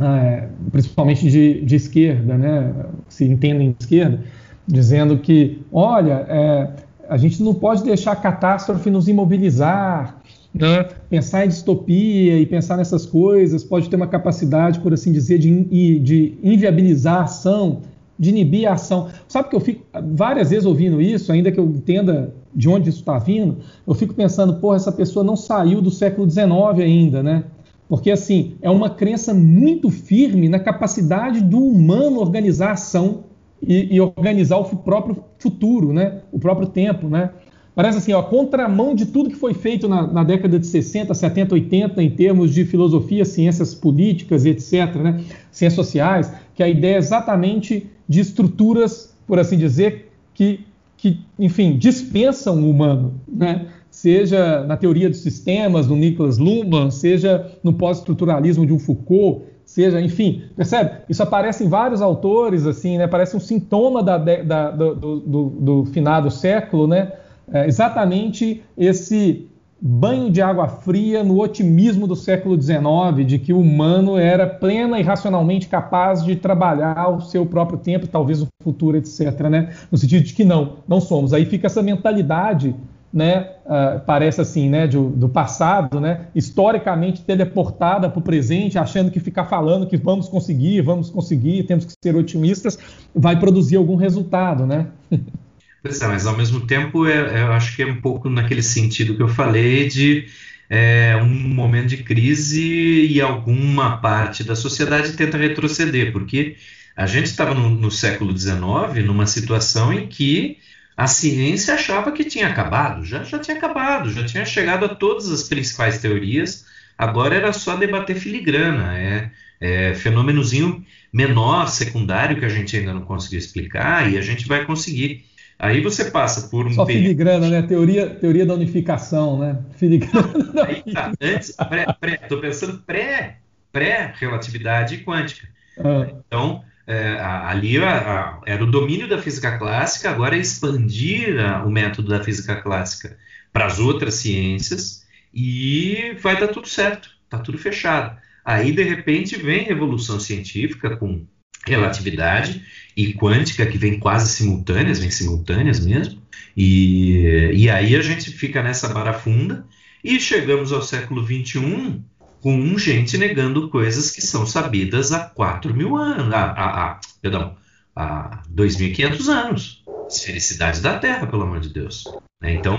[0.00, 2.72] é, principalmente de, de, esquerda, né,
[3.08, 4.20] se entendem de esquerda,
[4.66, 6.70] dizendo que, olha, é,
[7.08, 10.20] a gente não pode deixar a catástrofe nos imobilizar,
[10.54, 10.84] né?
[11.10, 15.98] pensar em distopia e pensar nessas coisas pode ter uma capacidade, por assim dizer, de,
[15.98, 17.82] de inviabilizar a ação,
[18.18, 19.08] de inibir a ação.
[19.26, 23.00] Sabe que eu fico várias vezes ouvindo isso, ainda que eu entenda de onde isso
[23.00, 27.44] está vindo, eu fico pensando, porra, essa pessoa não saiu do século XIX ainda, né?
[27.88, 33.24] Porque, assim, é uma crença muito firme na capacidade do humano organizar a ação
[33.62, 36.20] e, e organizar o próprio futuro, né?
[36.32, 37.30] O próprio tempo, né?
[37.74, 41.54] Parece assim, ó, contramão de tudo que foi feito na, na, década de 60, 70,
[41.54, 45.24] 80, em termos de filosofia, ciências políticas, etc., né?
[45.50, 50.60] ciências sociais, que a ideia é exatamente de estruturas, por assim dizer, que,
[51.04, 53.66] que enfim, dispensam o humano, né?
[53.90, 60.00] seja na teoria dos sistemas, do Niklas Luhmann, seja no pós-estruturalismo de um Foucault, seja,
[60.00, 61.02] enfim, percebe?
[61.06, 63.06] Isso aparece em vários autores, assim, né?
[63.06, 67.12] Parece um sintoma da, da, do, do, do finado século, né?
[67.52, 69.46] É exatamente esse
[69.86, 74.98] banho de água fria no otimismo do século XIX, de que o humano era plena
[74.98, 79.40] e racionalmente capaz de trabalhar o seu próprio tempo, talvez o futuro, etc.
[79.50, 79.74] Né?
[79.92, 81.34] No sentido de que não, não somos.
[81.34, 82.74] Aí fica essa mentalidade
[83.12, 89.08] né, uh, parece assim, né, de, do passado, né, historicamente teleportada para o presente, achando
[89.10, 92.76] que ficar falando que vamos conseguir, vamos conseguir, temos que ser otimistas,
[93.14, 94.88] vai produzir algum resultado, né?
[95.84, 98.62] Pois é, mas ao mesmo tempo é, é, eu acho que é um pouco naquele
[98.62, 100.26] sentido que eu falei de
[100.70, 106.56] é, um momento de crise e alguma parte da sociedade tenta retroceder, porque
[106.96, 110.56] a gente estava no, no século XIX numa situação em que
[110.96, 115.30] a ciência achava que tinha acabado, já, já tinha acabado, já tinha chegado a todas
[115.30, 116.64] as principais teorias,
[116.96, 123.02] agora era só debater filigrana, é, é fenômenozinho menor, secundário, que a gente ainda não
[123.02, 125.33] conseguiu explicar, e a gente vai conseguir.
[125.58, 126.72] Aí você passa por um.
[126.72, 127.62] Só filigrana, né?
[127.62, 129.58] Teoria, teoria da unificação, né?
[129.76, 130.64] Filigrana.
[130.66, 133.38] Aí, tá, antes, pré, pré, tô pensando pré,
[133.72, 135.48] pré-relatividade quântica.
[135.78, 136.08] Ah.
[136.26, 141.64] Então, é, ali a, a, era o domínio da física clássica, agora é expandir a,
[141.64, 143.16] o método da física clássica
[143.52, 148.16] para as outras ciências e vai dar tudo certo, está tudo fechado.
[148.44, 151.24] Aí, de repente, vem revolução científica com
[151.66, 152.62] relatividade
[152.96, 156.22] e quântica, que vem quase simultâneas, vem simultâneas mesmo,
[156.56, 159.66] e, e aí a gente fica nessa barafunda
[160.02, 162.00] e chegamos ao século XXI
[162.40, 167.56] com gente negando coisas que são sabidas há 4 mil anos, há, há, há, perdão,
[167.96, 169.84] há 2.500 anos.
[170.24, 172.04] Felicidade da Terra, pelo amor de Deus.
[172.42, 172.52] Né?
[172.52, 172.78] Então,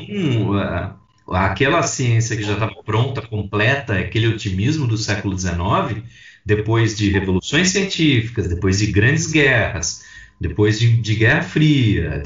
[1.28, 6.04] aquela ciência que já estava pronta, completa, aquele otimismo do século XIX,
[6.45, 10.03] depois de revoluções científicas, depois de grandes guerras,
[10.39, 12.21] depois de, de Guerra Fria,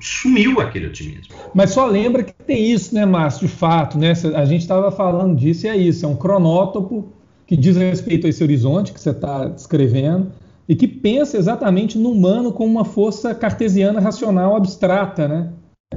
[0.00, 1.34] sumiu aquele otimismo.
[1.54, 3.48] Mas só lembra que tem isso, né, Márcio?
[3.48, 4.12] De fato, né?
[4.34, 6.04] A gente estava falando disso e é isso.
[6.04, 7.10] É um cronótopo
[7.46, 10.32] que diz respeito a esse horizonte que você está descrevendo
[10.68, 15.52] e que pensa exatamente no humano como uma força cartesiana racional abstrata, né?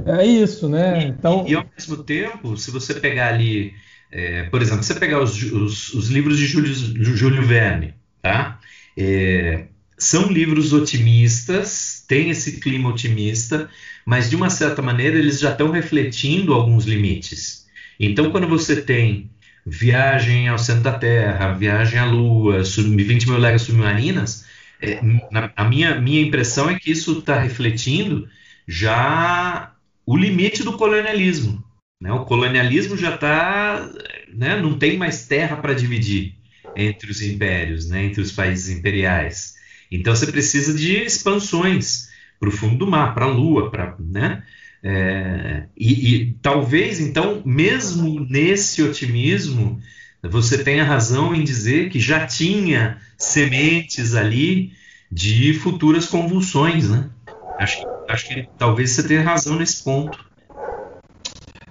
[0.06, 1.06] É isso, né?
[1.06, 1.44] Então...
[1.46, 3.72] E, e ao mesmo tempo, se você pegar ali,
[4.10, 8.58] é, por exemplo, você pegar os, os, os livros de Júlio, Júlio Verne, tá?
[8.96, 9.66] É,
[9.98, 13.68] são livros otimistas, tem esse clima otimista,
[14.06, 17.66] mas de uma certa maneira eles já estão refletindo alguns limites.
[17.98, 19.30] Então, quando você tem
[19.66, 24.46] viagem ao centro da Terra, viagem à Lua, 20 mil léguas submarinas,
[24.80, 28.28] é, na, a minha, minha impressão é que isso está refletindo
[28.66, 29.74] já
[30.06, 31.62] o limite do colonialismo.
[32.00, 32.12] Né?
[32.12, 33.88] O colonialismo já está.
[34.32, 34.60] Né?
[34.60, 36.36] não tem mais terra para dividir
[36.76, 38.04] entre os impérios, né?
[38.04, 39.54] entre os países imperiais.
[39.90, 42.08] Então você precisa de expansões
[42.38, 44.44] para o fundo do mar, para a Lua, para, né?
[44.80, 49.80] É, e, e, talvez então, mesmo nesse otimismo,
[50.22, 54.72] você tenha razão em dizer que já tinha sementes ali
[55.10, 57.10] de futuras convulsões, né?
[57.58, 60.27] Acho, acho que talvez você tenha razão nesse ponto.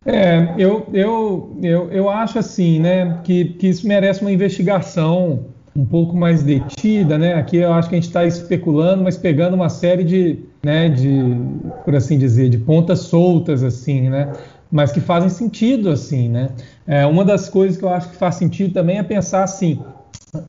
[0.07, 5.85] É, eu, eu, eu, eu acho assim, né, que, que isso merece uma investigação um
[5.85, 7.33] pouco mais detida, né?
[7.33, 11.35] Aqui eu acho que a gente está especulando, mas pegando uma série de, né, de,
[11.83, 14.31] por assim dizer, de pontas soltas, assim, né?
[14.71, 16.49] Mas que fazem sentido, assim, né?
[16.87, 19.79] É, uma das coisas que eu acho que faz sentido também é pensar assim,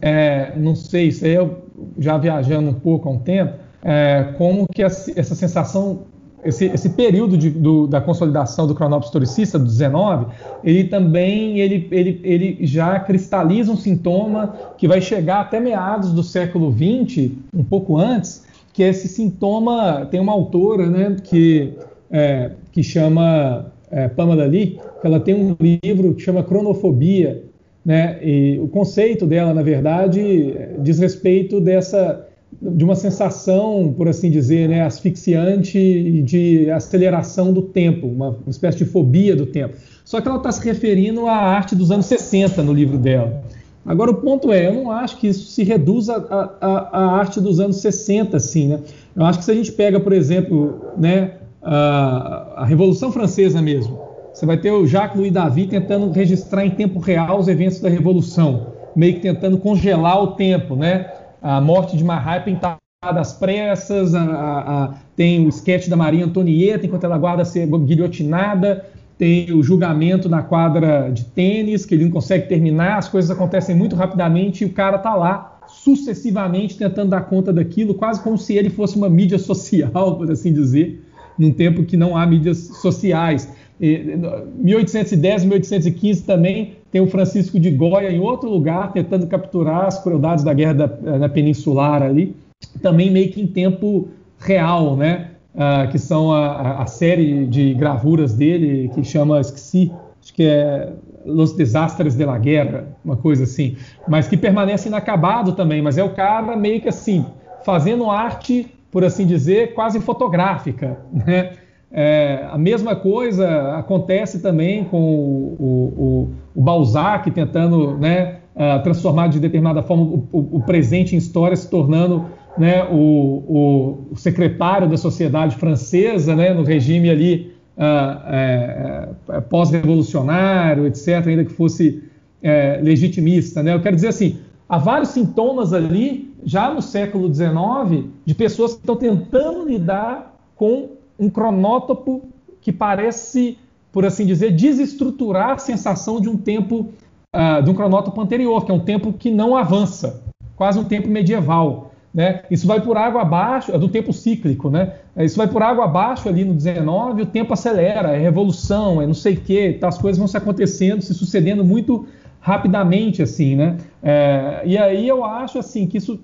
[0.01, 1.65] é, não sei, isso aí eu
[1.99, 6.07] já viajando um pouco há um tempo, é, como que essa sensação
[6.49, 10.27] esse, esse período de, do, da consolidação do cronópio historicista, do 19,
[10.65, 16.23] ele também ele, ele, ele já cristaliza um sintoma que vai chegar até meados do
[16.23, 21.75] século XX, um pouco antes, que esse sintoma tem uma autora, né, que
[22.11, 27.43] é, que chama é, Pamela Lee, que ela tem um livro que chama Cronofobia,
[27.85, 28.19] né?
[28.23, 32.28] E o conceito dela, na verdade, diz respeito dessa
[32.61, 38.85] de uma sensação, por assim dizer, né, asfixiante de aceleração do tempo, uma, espécie de
[38.85, 39.77] fobia do tempo.
[40.05, 43.43] Só que ela está se referindo à arte dos anos 60 no livro dela.
[43.87, 46.15] Agora, o ponto é, eu não acho que isso se reduza
[46.61, 48.81] à arte dos anos 60, assim, né?
[49.15, 53.99] Eu acho que se a gente pega, por exemplo, né, a, a Revolução Francesa mesmo,
[54.33, 57.89] você vai ter o Jacques Louis David tentando registrar em tempo real os eventos da
[57.89, 61.11] Revolução, meio que tentando congelar o tempo, né?
[61.41, 66.25] A morte de Marat pintada às pressas, a, a, a, tem o esquete da Maria
[66.25, 68.85] Antonieta enquanto ela guarda ser guilhotinada,
[69.17, 73.75] tem o julgamento na quadra de tênis, que ele não consegue terminar, as coisas acontecem
[73.75, 78.57] muito rapidamente e o cara tá lá sucessivamente tentando dar conta daquilo, quase como se
[78.57, 81.05] ele fosse uma mídia social, por assim dizer,
[81.39, 83.49] num tempo que não há mídias sociais.
[83.81, 90.03] 1810 e 1815 também tem o Francisco de Goya em outro lugar, tentando capturar as
[90.03, 92.35] crueldades da guerra da, da Peninsular ali,
[92.83, 94.09] também meio que em tempo
[94.39, 95.31] real, né?
[95.55, 99.91] Uh, que são a, a, série de gravuras dele, que chama, esqueci,
[100.23, 100.93] acho que é
[101.27, 103.77] Los Desastres de la Guerra, uma coisa assim,
[104.07, 107.27] mas que permanece inacabado também, mas é o cara meio que assim,
[107.65, 111.53] fazendo arte, por assim dizer, quase fotográfica, né?
[111.91, 119.29] É, a mesma coisa acontece também com o, o, o Balzac tentando né, uh, transformar
[119.29, 122.27] de determinada forma o, o, presente em história, se tornando
[122.59, 131.53] né, o, secretário da sociedade francesa né, no regime ali uh, pós-revolucionário, etc., ainda que
[131.53, 132.03] fosse
[132.43, 133.63] é, legitimista.
[133.63, 133.73] Né?
[133.73, 138.81] Eu quero dizer assim, há vários sintomas ali, já no século XIX, de pessoas que
[138.81, 142.23] estão tentando lidar com um cronótopo
[142.61, 143.59] que parece,
[143.93, 146.89] por assim dizer, desestruturar a sensação de um tempo,
[147.35, 150.23] uh, de um cronótopo anterior, que é um tempo que não avança,
[150.57, 151.93] quase um tempo medieval.
[152.13, 152.43] Né?
[152.51, 154.95] Isso vai por água abaixo, é do tempo cíclico, né?
[155.19, 159.15] Isso vai por água abaixo ali no 19, o tempo acelera, é revolução, é não
[159.15, 162.07] sei o quê, tá, as coisas vão se acontecendo, se sucedendo muito
[162.41, 163.77] rapidamente, assim, né?
[164.03, 166.19] É, e aí eu acho, assim, que isso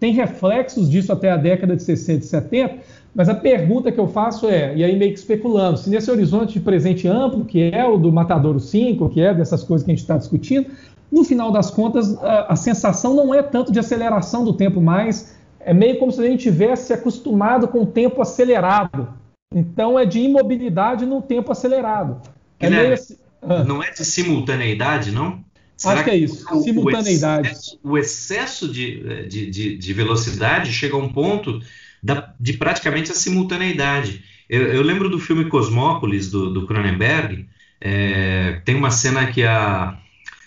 [0.00, 2.74] tem reflexos disso até a década de 60 e 70,
[3.14, 6.54] mas a pergunta que eu faço é, e aí meio que especulando, se nesse horizonte
[6.54, 9.94] de presente amplo, que é o do Matadouro 5, que é dessas coisas que a
[9.94, 10.70] gente está discutindo,
[11.10, 15.36] no final das contas, a, a, sensação não é tanto de aceleração do tempo mais,
[15.60, 19.08] é meio como se a gente tivesse acostumado com o tempo acelerado.
[19.54, 22.20] Então é de imobilidade no tempo acelerado.
[22.58, 23.16] É meio assim,
[23.48, 23.62] ah.
[23.62, 25.44] Não é de simultaneidade, não?
[25.84, 27.48] Será Acho que é isso, o, simultaneidade.
[27.48, 31.60] O excesso, o excesso de, de, de, de velocidade chega a um ponto
[32.02, 34.24] da, de praticamente a simultaneidade.
[34.48, 37.46] Eu, eu, lembro do filme Cosmópolis, do, do Cronenberg,
[37.78, 39.98] é, tem uma cena que a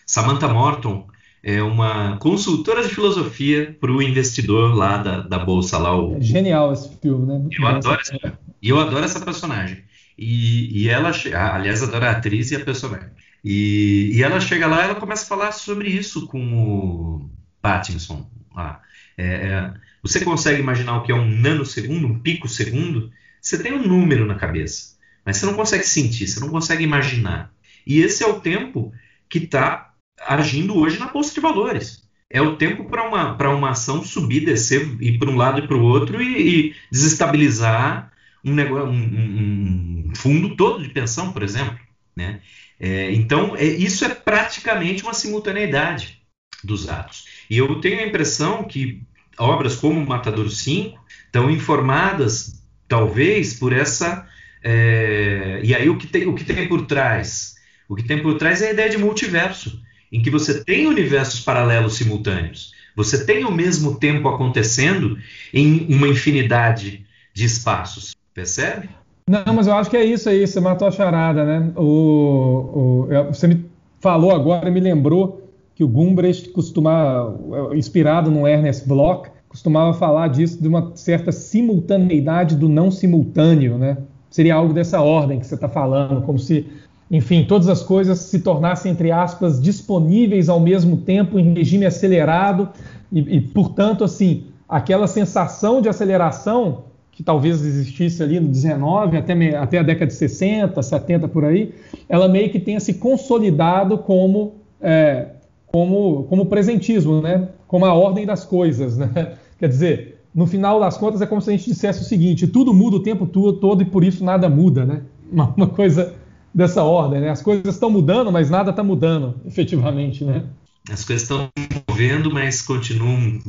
[0.08, 1.08] Samantha Morton
[1.44, 5.96] é uma consultora de filosofia para o investidor lá da, da bolsa lá.
[5.96, 6.18] O...
[6.18, 7.48] É genial esse filme, né?
[7.52, 9.84] eu adoro essa, eu adoro essa personagem.
[10.18, 11.12] E, e ela,
[11.54, 13.10] aliás, adoro a atriz e a personagem.
[13.44, 17.30] E, e ela chega lá, ela começa a falar sobre isso com o
[17.62, 18.82] Pattinson lá.
[19.18, 23.12] É, é, você consegue imaginar o que é um nanosegundo, um pico segundo?
[23.42, 27.52] Você tem um número na cabeça, mas você não consegue sentir, você não consegue imaginar.
[27.86, 28.92] E esse é o tempo
[29.30, 29.94] que está
[30.26, 32.08] agindo hoje na bolsa de valores.
[32.30, 35.78] É o tempo para uma, uma ação subir, descer, ir para um lado e para
[35.78, 38.12] o outro e, e, desestabilizar
[38.44, 41.80] um, negócio, um, um, fundo todo de pensão, por exemplo.
[42.16, 42.42] Né?
[42.80, 46.22] É, então, é, isso é praticamente uma simultaneidade
[46.64, 47.26] dos atos.
[47.50, 49.04] E eu tenho a impressão que
[49.38, 54.28] obras como Matador 5 estão informadas, talvez, por essa.
[54.64, 57.56] É, e aí o que, tem, o que tem por trás?
[57.88, 61.40] O que tem por trás é a ideia de multiverso, em que você tem universos
[61.40, 62.74] paralelos simultâneos.
[62.96, 65.18] Você tem o mesmo tempo acontecendo
[65.54, 68.16] em uma infinidade de espaços.
[68.34, 68.90] Percebe?
[69.30, 71.72] Não, mas eu acho que é isso aí, você matou a charada, né?
[71.76, 73.66] O, o, você me
[74.00, 75.42] falou agora, me lembrou
[75.76, 77.38] que o Gumbrecht costumava,
[77.76, 83.98] inspirado no Ernest Bloch, costumava falar disso de uma certa simultaneidade do não simultâneo, né?
[84.30, 86.66] Seria algo dessa ordem que você está falando, como se,
[87.12, 92.70] enfim, todas as coisas se tornassem, entre aspas, disponíveis ao mesmo tempo em regime acelerado
[93.12, 96.87] e, e portanto, assim, aquela sensação de aceleração
[97.18, 101.74] que talvez existisse ali no 19 até, até a década de 60, 70 por aí,
[102.08, 105.30] ela meio que tenha se consolidado como é,
[105.66, 107.50] como, como presentismo, né?
[107.68, 108.98] como a ordem das coisas.
[108.98, 109.34] Né?
[109.58, 112.72] Quer dizer, no final das contas, é como se a gente dissesse o seguinte: tudo
[112.72, 115.02] muda o tempo todo e por isso nada muda, né?
[115.32, 116.14] Uma, uma coisa
[116.54, 117.32] dessa ordem, né?
[117.32, 120.44] As coisas estão mudando, mas nada está mudando, efetivamente, né?
[120.88, 121.50] As coisas estão
[121.90, 123.40] movendo, mas continuam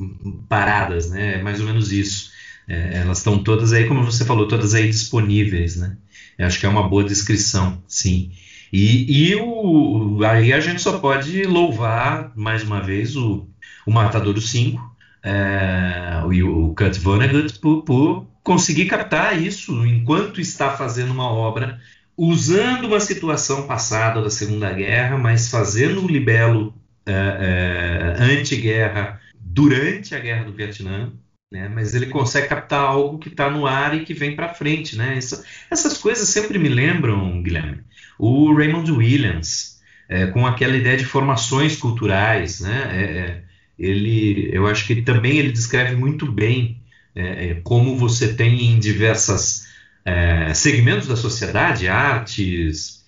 [0.49, 1.35] paradas, né?
[1.35, 2.31] É mais ou menos isso.
[2.69, 5.97] É, elas estão todas aí, como você falou, todas aí disponíveis, né?
[6.37, 8.31] Eu acho que é uma boa descrição, sim.
[8.73, 13.49] E, e o, aí a gente só pode louvar, mais uma vez, o,
[13.87, 20.71] o Matadouro 5 é, o, o Kurt Vonnegut por, por conseguir captar isso enquanto está
[20.71, 21.81] fazendo uma obra
[22.17, 26.75] usando uma situação passada da Segunda Guerra, mas fazendo o libelo
[27.07, 31.13] é, é, anti-guerra durante a Guerra do Vietnã,
[31.51, 31.69] né?
[31.69, 34.97] mas ele consegue captar algo que está no ar e que vem para frente.
[34.97, 35.17] Né?
[35.17, 37.83] Essa, essas coisas sempre me lembram, Guilherme,
[38.19, 42.61] o Raymond Williams, é, com aquela ideia de formações culturais.
[42.61, 42.89] Né?
[42.93, 43.43] É, é,
[43.79, 46.83] ele, eu acho que também ele descreve muito bem
[47.15, 49.67] é, como você tem em diversas
[50.05, 53.05] é, segmentos da sociedade, artes,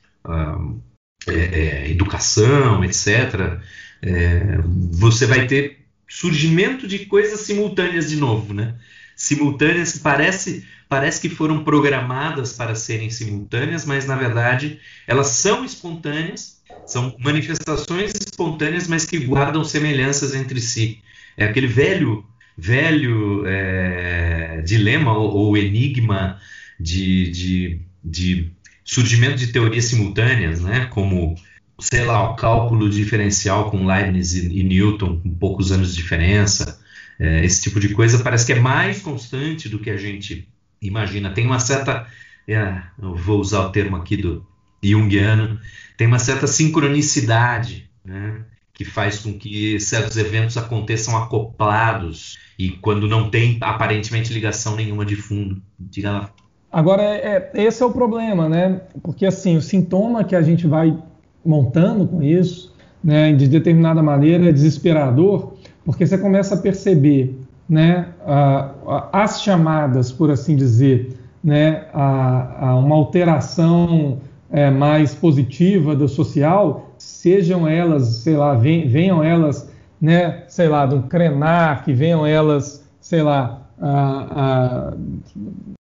[1.28, 3.59] é, é, educação, etc.,
[4.03, 4.59] é,
[4.93, 5.80] você vai ter
[6.11, 8.74] surgimento de coisas simultâneas de novo, né?
[9.14, 16.61] Simultâneas parece parece que foram programadas para serem simultâneas, mas na verdade elas são espontâneas,
[16.84, 21.00] são manifestações espontâneas, mas que guardam semelhanças entre si.
[21.36, 22.26] É aquele velho
[22.58, 26.40] velho é, dilema ou, ou enigma
[26.78, 28.50] de, de, de,
[28.84, 30.86] surgimento de teorias simultâneas, né?
[30.86, 31.36] como,
[31.81, 36.81] sei lá, o cálculo diferencial com Leibniz e, Newton, com poucos anos de diferença.
[37.18, 40.49] É, esse tipo de coisa parece que é mais constante do que a gente
[40.81, 41.31] imagina.
[41.31, 42.07] Tem uma certa,
[42.49, 44.47] é, eu vou usar o termo aqui do
[44.83, 45.59] Jungiano,
[45.97, 48.45] tem uma certa sincronicidade, né?
[48.81, 55.05] que faz com que certos eventos aconteçam acoplados e quando não tem aparentemente ligação nenhuma
[55.05, 55.61] de fundo.
[55.78, 56.31] Diga lá.
[56.72, 58.81] Agora, é, é, esse é o problema, né?
[59.03, 60.97] Porque assim, o sintoma que a gente vai
[61.45, 67.38] montando com isso, né, de determinada maneira, é desesperador, porque você começa a perceber,
[67.68, 74.18] né, a, a, as chamadas, por assim dizer, né, a, a uma alteração
[74.51, 79.70] é, mais positiva do social, sejam elas, sei lá, venham elas,
[80.01, 84.95] né, sei lá, do Krenak, venham elas, sei lá, a, a,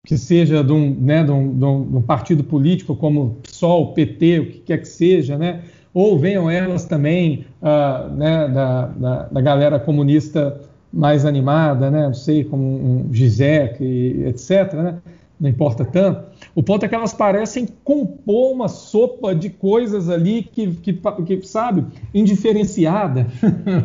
[0.06, 4.46] que seja de um, né, de, um, de, um, partido político como PSOL, PT, o
[4.46, 9.80] que quer que seja, né, ou venham elas também uh, né, da, da, da, galera
[9.80, 13.84] comunista mais animada, né, não sei, como um Gizek,
[14.26, 15.02] etc., né,
[15.40, 16.26] não importa tanto.
[16.54, 21.48] O ponto é que elas parecem compor uma sopa de coisas ali que, que, que
[21.48, 23.26] sabe, indiferenciada.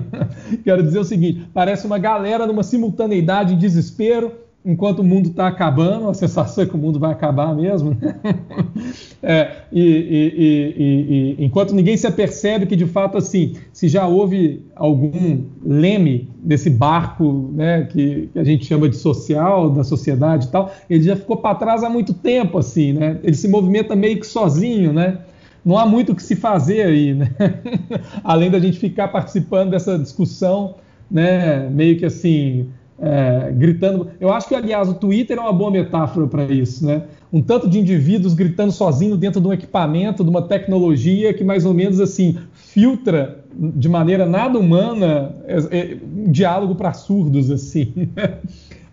[0.64, 4.32] Quero dizer o seguinte: parece uma galera numa simultaneidade em desespero,
[4.64, 8.14] enquanto o mundo está acabando, a sensação é que o mundo vai acabar mesmo, né?
[9.22, 14.06] é, e, e, e, e, enquanto ninguém se apercebe que de fato assim, se já
[14.06, 20.46] houve algum leme desse barco, né, que, que, a gente chama de social, da sociedade
[20.46, 23.18] e tal, ele já ficou para trás há muito tempo assim, né?
[23.22, 25.18] Ele se movimenta meio que sozinho, né?
[25.62, 27.30] Não há muito o que se fazer aí, né?
[28.24, 30.76] Além da gente ficar participando dessa discussão,
[31.10, 34.10] né, meio que assim, é, gritando.
[34.20, 37.02] Eu acho que, aliás, o Twitter é uma boa metáfora para isso, né?
[37.32, 41.64] Um tanto de indivíduos gritando sozinho dentro de um equipamento, de uma tecnologia que mais
[41.64, 47.92] ou menos assim filtra de maneira nada humana é, é, um diálogo para surdos, assim.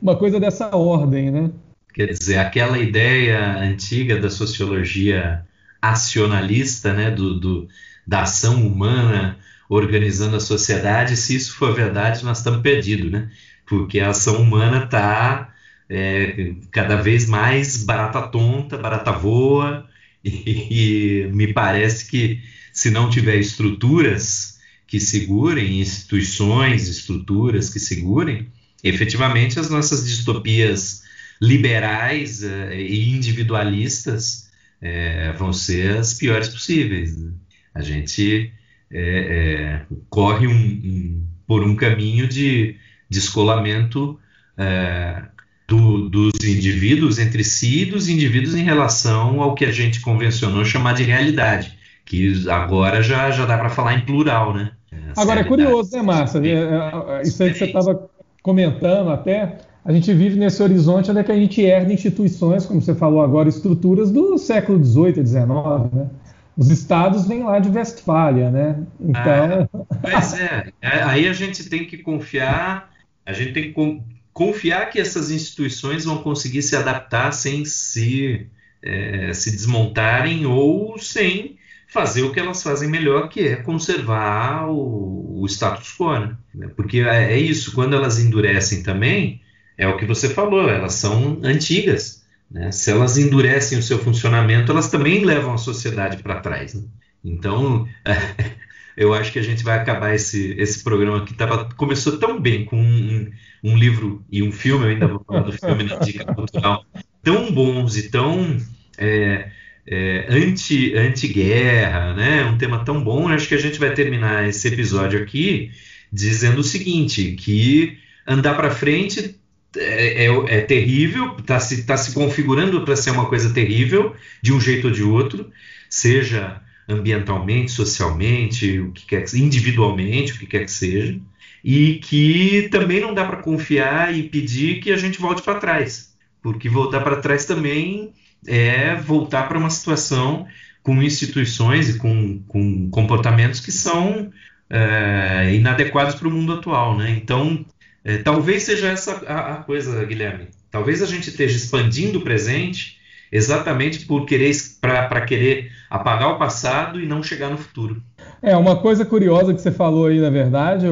[0.02, 1.52] uma coisa dessa ordem, né?
[1.94, 5.44] Quer dizer, aquela ideia antiga da sociologia
[5.82, 7.68] acionalista, né, do, do
[8.08, 9.38] da ação humana
[9.70, 13.30] organizando a sociedade, se isso for verdade, nós estamos perdidos, né?
[13.72, 15.54] Porque a ação humana está
[15.90, 19.90] é, cada vez mais barata tonta, barata voa,
[20.22, 22.42] e, e, me parece que
[22.74, 28.50] se não tiver estruturas que segurem, instituições, estruturas que segurem,
[28.84, 31.04] efetivamente as nossas distopias
[31.42, 34.50] liberais uh, e individualistas
[34.82, 37.16] uh, vão ser as piores possíveis.
[37.16, 37.32] Né?
[37.74, 38.52] A gente
[38.92, 42.76] é, corre um, um, por um caminho de
[43.12, 44.18] descolamento
[44.58, 45.24] é,
[45.68, 50.64] do, dos indivíduos entre si e dos indivíduos em relação ao que a gente convencionou
[50.64, 54.72] chamar de realidade, que agora já, já dá para falar em plural, né?
[55.18, 56.40] agora é curioso, né, Márcia?
[56.40, 58.10] É, é, isso aí que você estava
[58.42, 62.82] comentando até, a gente vive nesse horizonte onde é que a gente herda instituições, como
[62.82, 65.46] você falou agora, estruturas do século XVIII e XIX,
[65.94, 66.10] né?
[66.58, 68.76] Os estados vêm lá de Westfália, né?
[69.00, 69.70] Então...
[69.72, 72.91] Ah, pois é, aí a gente tem que confiar
[73.32, 74.04] a gente tem que
[74.34, 78.48] confiar que essas instituições vão conseguir se adaptar sem se,
[78.82, 81.58] é, se desmontarem ou sem
[81.88, 86.36] fazer o que elas fazem melhor, que é conservar o, o status quo.
[86.54, 86.70] Né?
[86.76, 89.42] Porque é, é isso, quando elas endurecem também,
[89.78, 92.26] é o que você falou, elas são antigas.
[92.50, 92.72] Né?
[92.72, 96.74] Se elas endurecem o seu funcionamento, elas também levam a sociedade para trás.
[96.74, 96.84] Né?
[97.24, 97.88] Então,
[99.02, 102.66] eu acho que a gente vai acabar esse, esse programa que tava, começou tão bem
[102.66, 103.32] com um,
[103.64, 106.86] um livro e um filme, eu ainda vou falar do filme na dica cultural,
[107.24, 108.58] tão bons e tão
[108.98, 109.50] é,
[109.88, 112.46] é, anti, anti-guerra, né?
[112.46, 115.72] um tema tão bom, acho que a gente vai terminar esse episódio aqui
[116.14, 117.98] dizendo o seguinte, que
[118.28, 119.36] andar para frente
[119.76, 124.54] é, é, é, terrível, está se, tá se configurando para ser uma coisa terrível, de
[124.54, 125.50] um jeito ou de outro,
[125.90, 126.62] seja
[126.92, 131.20] ambientalmente, socialmente, o que quer que, individualmente, o que quer que seja,
[131.64, 136.14] e que também não dá para confiar e pedir que a gente volte para trás,
[136.42, 138.14] porque voltar para trás também
[138.48, 140.48] é voltar para uma situação
[140.82, 144.32] com instituições e com, com comportamentos que são
[144.70, 147.12] é, inadequados para o mundo atual, né?
[147.12, 147.64] Então,
[148.04, 150.48] é, talvez seja essa a, a coisa, Guilherme.
[150.72, 152.98] Talvez a gente esteja expandindo o presente
[153.32, 154.52] exatamente por querer
[154.82, 158.02] para querer apagar o passado e não chegar no futuro.
[158.42, 160.88] É uma coisa curiosa que você falou aí, na verdade,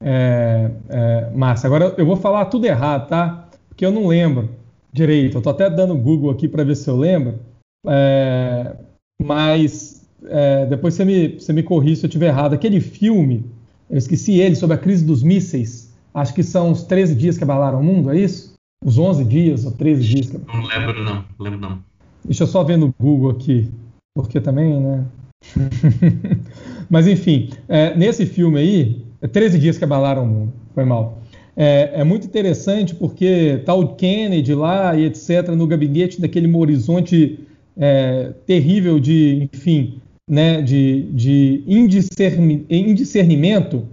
[0.00, 1.66] é, é, Márcia.
[1.66, 3.48] Agora eu vou falar tudo errado, tá?
[3.68, 4.50] Porque eu não lembro
[4.92, 5.38] direito.
[5.38, 7.40] Eu tô até dando Google aqui para ver se eu lembro.
[7.86, 8.76] É,
[9.20, 12.54] mas é, depois você me, você me se eu estiver errado.
[12.54, 13.44] Aquele filme,
[13.90, 15.92] eu esqueci ele, sobre a crise dos mísseis.
[16.12, 18.53] Acho que são os 13 dias que abalaram o mundo, é isso?
[18.84, 20.30] Os 11 dias ou 13 dias.
[20.30, 20.36] Que...
[20.36, 21.78] Não lembro não, lembro não.
[22.24, 23.68] Deixa eu só ver no Google aqui,
[24.14, 25.04] porque também, né?
[26.90, 31.18] Mas enfim, é, nesse filme aí, é 13 dias que abalaram o mundo, foi mal.
[31.56, 35.48] É, é, muito interessante porque tá o Kennedy lá e etc.
[35.56, 37.40] no gabinete daquele horizonte
[37.76, 43.86] é, terrível de, enfim, né, de, de indiscernimento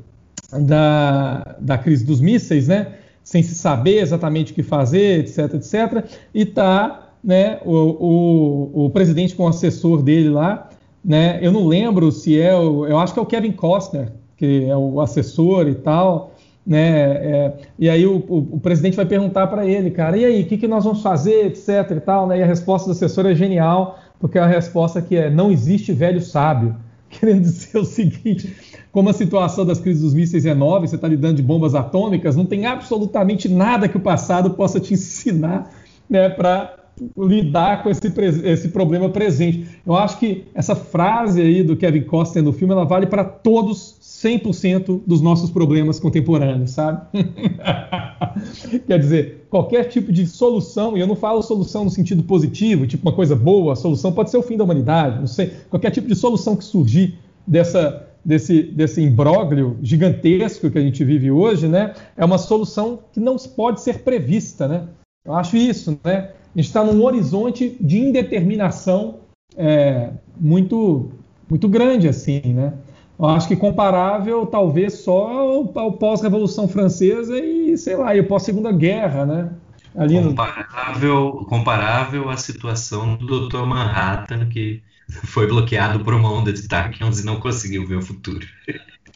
[0.63, 6.05] da, da crise dos mísseis, né, sem se saber exatamente o que fazer, etc, etc.
[6.33, 10.69] E tá né, o, o, o presidente com o assessor dele lá,
[11.03, 14.65] né, eu não lembro se é, o, eu acho que é o Kevin Costner, que
[14.65, 16.31] é o assessor e tal,
[16.65, 16.79] né?
[16.79, 20.45] É, e aí o, o, o, presidente vai perguntar para ele, cara, e aí, o
[20.45, 21.91] que, que nós vamos fazer, etc.
[21.91, 22.39] e tal, né?
[22.39, 25.91] E a resposta do assessor é genial, porque é a resposta que é não existe
[25.91, 26.75] velho sábio,
[27.19, 28.55] querendo dizer o seguinte,
[28.91, 32.35] como a situação das crises dos mísseis é nova, você está lidando de bombas atômicas,
[32.35, 35.71] não tem absolutamente nada que o passado possa te ensinar,
[36.09, 36.29] né?
[36.29, 36.80] Para
[37.17, 38.07] lidar com esse,
[38.43, 39.67] esse problema presente.
[39.85, 43.97] Eu acho que essa frase aí do Kevin Costner no filme, ela vale para todos
[44.01, 47.01] 100% dos nossos problemas contemporâneos, sabe?
[48.85, 53.07] Quer dizer, qualquer tipo de solução, e eu não falo solução no sentido positivo, tipo
[53.07, 56.07] uma coisa boa, a solução pode ser o fim da humanidade, não sei, qualquer tipo
[56.07, 57.17] de solução que surgir
[57.47, 63.19] dessa, desse, desse imbróglio gigantesco que a gente vive hoje, né, é uma solução que
[63.19, 64.87] não pode ser prevista, né?
[65.23, 66.31] Eu acho isso, né?
[66.53, 69.19] A gente está num horizonte de indeterminação
[69.55, 71.11] é, muito,
[71.49, 72.73] muito grande, assim, né?
[73.17, 75.27] Eu acho que comparável talvez só
[75.75, 79.51] ao, pós-revolução francesa e sei lá, e o pós-segunda guerra, né?
[79.95, 81.45] Ali comparável, no...
[81.45, 83.65] comparável à situação do Dr.
[83.65, 84.81] Manhattan que
[85.27, 88.45] foi bloqueado por uma onda de Tachyons e não conseguiu ver o futuro.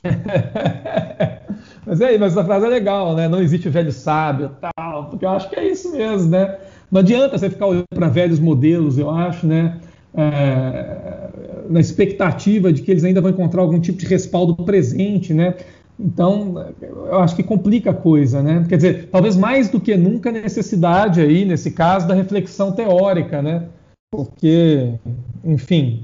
[1.86, 3.28] mas é, mas essa frase é legal, né?
[3.28, 6.60] Não existe o velho sábio, tal, porque eu acho que é isso mesmo, né?
[6.92, 9.80] Não adianta você ficar olhando para velhos modelos, eu acho, né?
[10.14, 11.30] É,
[11.70, 15.56] na expectativa de que eles ainda vão encontrar algum tipo de respaldo presente, né?
[16.00, 18.66] Então, eu acho que complica a coisa, né?
[18.68, 23.64] Quer dizer, talvez mais do que nunca necessidade aí, nesse caso, da reflexão teórica, né?
[24.12, 24.94] Porque,
[25.44, 26.04] enfim,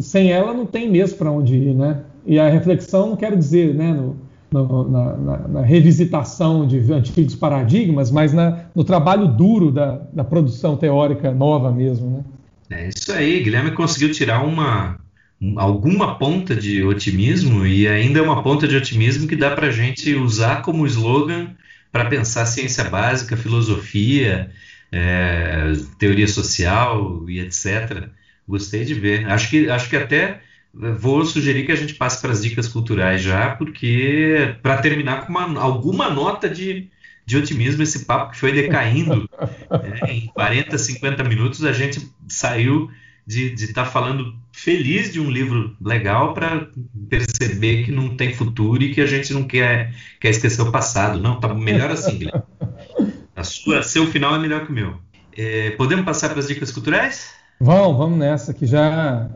[0.00, 2.02] sem ela não tem mesmo para onde ir, né?
[2.24, 4.16] E a reflexão não quero dizer, né, no,
[4.62, 10.22] no, na, na, na, revisitação de antigos paradigmas, mas na, no trabalho duro da, da
[10.22, 12.24] produção teórica nova mesmo, né?
[12.70, 14.98] É isso aí, Guilherme conseguiu tirar uma
[15.56, 20.14] alguma ponta de otimismo e ainda é uma ponta de otimismo que dá para gente
[20.14, 21.48] usar como slogan
[21.92, 24.50] para pensar ciência básica, filosofia,
[24.90, 28.08] é, teoria social e etc.
[28.48, 29.28] Gostei de ver.
[29.28, 30.40] Acho que, acho que até
[30.74, 35.32] vou sugerir que a gente passe para as dicas culturais já, porque para terminar com
[35.32, 36.90] uma, alguma nota de,
[37.24, 39.28] de otimismo, esse papo que foi decaindo
[40.02, 42.90] é, em 40, 50 minutos, a gente saiu
[43.26, 46.68] de estar tá falando feliz de um livro legal para
[47.08, 51.18] perceber que não tem futuro e que a gente não quer, quer esquecer o passado.
[51.20, 52.42] Não, tá melhor assim, Guilherme.
[53.42, 54.98] sua, seu final é melhor que o meu.
[55.36, 57.32] É, podemos passar para as dicas culturais?
[57.60, 59.28] Vamos, vamos nessa, que já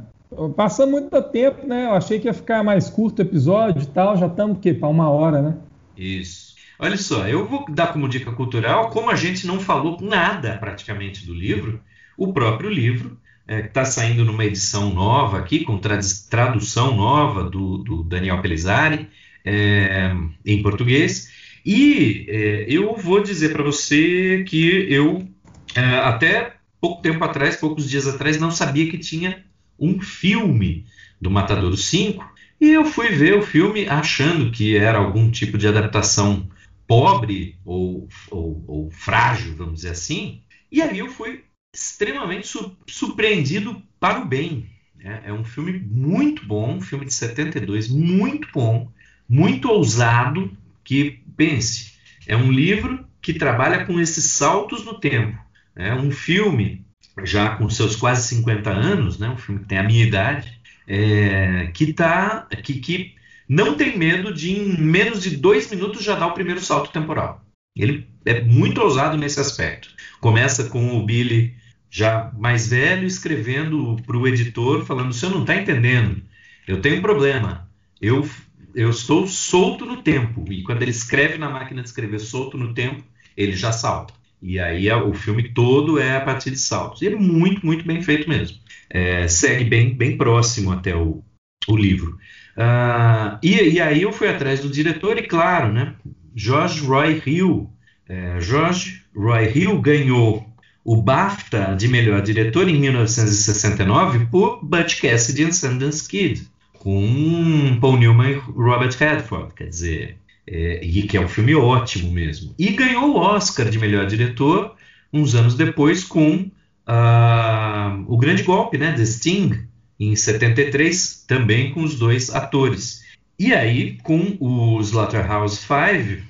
[0.55, 1.87] passando muito tempo, né?
[1.87, 5.09] Eu achei que ia ficar mais curto o episódio e tal, já estamos para uma
[5.09, 5.57] hora, né?
[5.97, 6.57] Isso.
[6.79, 11.27] Olha só, eu vou dar como dica cultural, como a gente não falou nada praticamente
[11.27, 11.81] do livro,
[12.17, 13.19] o próprio livro,
[13.49, 19.09] é, que está saindo numa edição nova aqui, com tradução nova do, do Daniel Pelizari,
[19.45, 20.15] é,
[20.45, 21.33] em português.
[21.65, 25.27] E é, eu vou dizer para você que eu,
[25.75, 29.45] é, até pouco tempo atrás, poucos dias atrás, não sabia que tinha
[29.79, 30.87] um filme
[31.21, 32.27] do Matadouro 5.
[32.61, 36.49] E eu fui ver o filme achando que era algum tipo de adaptação
[36.87, 40.43] pobre ou, ou, ou frágil, vamos dizer assim.
[40.73, 44.71] E aí eu fui extremamente su surpreendido para o bem.
[45.01, 48.91] É, é, um filme muito bom, um filme de 72, muito bom,
[49.29, 50.51] muito ousado,
[50.83, 51.93] que, pense,
[52.27, 55.39] é um livro que trabalha com esses saltos no tempo.
[55.77, 56.78] É um filme,
[57.25, 61.71] já com seus quase 50 anos, né, um filme que tem a minha idade, é,
[61.75, 63.15] que, tá, que, que
[63.49, 67.43] não tem medo de, em menos de dois minutos, já dar o primeiro salto temporal.
[67.77, 69.89] Ele é muito ousado nesse aspecto.
[70.21, 71.55] Começa com o Billy
[71.91, 76.23] já mais velho escrevendo para o editor, falando: você não está entendendo,
[76.67, 77.69] eu tenho um problema.
[78.01, 78.29] Eu,
[78.75, 80.45] eu estou solto no tempo.
[80.53, 83.03] E quando ele escreve na máquina de escrever solto no tempo,
[83.37, 84.13] ele já salta.
[84.41, 87.03] E aí o filme todo é a partir de saltos.
[87.03, 88.57] E é muito, muito bem feito mesmo.
[88.89, 91.23] É, segue bem, bem próximo até o,
[91.67, 92.19] o livro.
[92.57, 95.95] Uh, e, e, aí eu fui atrás do diretor e, claro, né,
[96.35, 97.71] George Roy Hill.
[98.09, 100.49] É, George Roy Hill ganhou
[100.85, 107.99] o BAFTA de melhor diretor em 1969 por Butch Cassidy and Sundance Kid, com Paul
[107.99, 110.17] Newman e Robert Redford, quer dizer,
[110.51, 112.55] é, e que é um filme ótimo mesmo.
[112.59, 114.75] E ganhou o Oscar de melhor diretor
[115.13, 116.51] uns anos depois com
[116.89, 119.67] uh, o Grande Golpe, né, The Sting,
[119.99, 123.03] em 73, também com os dois atores.
[123.39, 126.23] E aí, com o Slaughterhouse 5,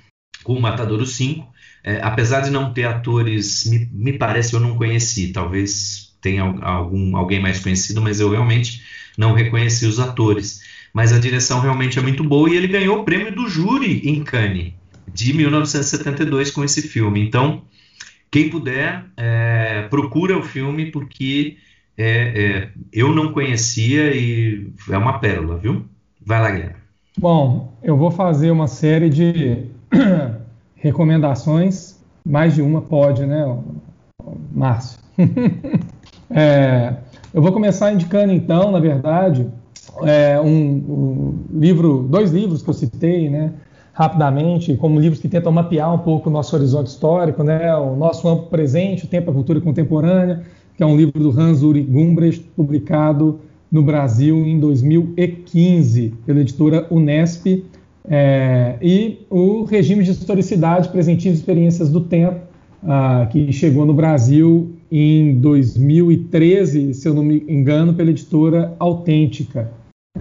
[0.43, 1.47] com o Matadouro 5,
[1.85, 7.17] é, apesar de não ter atores, me, me, parece eu não conheci, talvez tenha algum,
[7.17, 8.83] alguém mais conhecido, mas eu realmente
[9.17, 10.61] não reconheci os atores.
[10.93, 14.23] Mas a direção realmente é muito boa e ele ganhou o prêmio do júri em
[14.23, 14.73] Cannes
[15.13, 17.21] de 1972 com esse filme.
[17.21, 17.63] Então,
[18.31, 21.57] quem puder, é, procura o filme porque
[21.97, 25.85] é, é, eu não conhecia e é uma pérola, viu?
[26.25, 26.77] Vai lá, Guilherme.
[27.19, 29.65] Bom, eu vou fazer uma série de
[30.77, 31.99] recomendações.
[32.25, 33.45] Mais de uma pode, né,
[34.53, 35.01] Márcio?
[36.31, 36.95] é,
[37.33, 39.51] eu vou começar indicando, então, na verdade,
[40.03, 43.53] é, um, um, livro, dois livros que eu citei, né,
[43.93, 48.29] rapidamente, como livros que tentam mapear um pouco o nosso horizonte histórico, né, o nosso
[48.29, 50.43] amplo presente, o tempo da cultura contemporânea,
[50.77, 53.41] que é um livro do Hans Ulrich Gumbrecht, publicado
[53.71, 57.65] no Brasil em 2015 pela editora Unesp,
[58.11, 62.41] é, e o regime de historicidade, presentismo e experiências do tempo,
[62.83, 69.71] ah, que chegou no Brasil em 2013, se eu não me engano, pela editora Autêntica.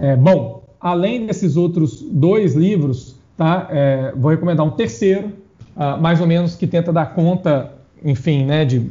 [0.00, 5.32] É, bom, além desses outros dois livros, tá, é, vou recomendar um terceiro,
[5.80, 7.72] ah, mais ou menos que tenta dar conta,
[8.04, 8.90] enfim, né, de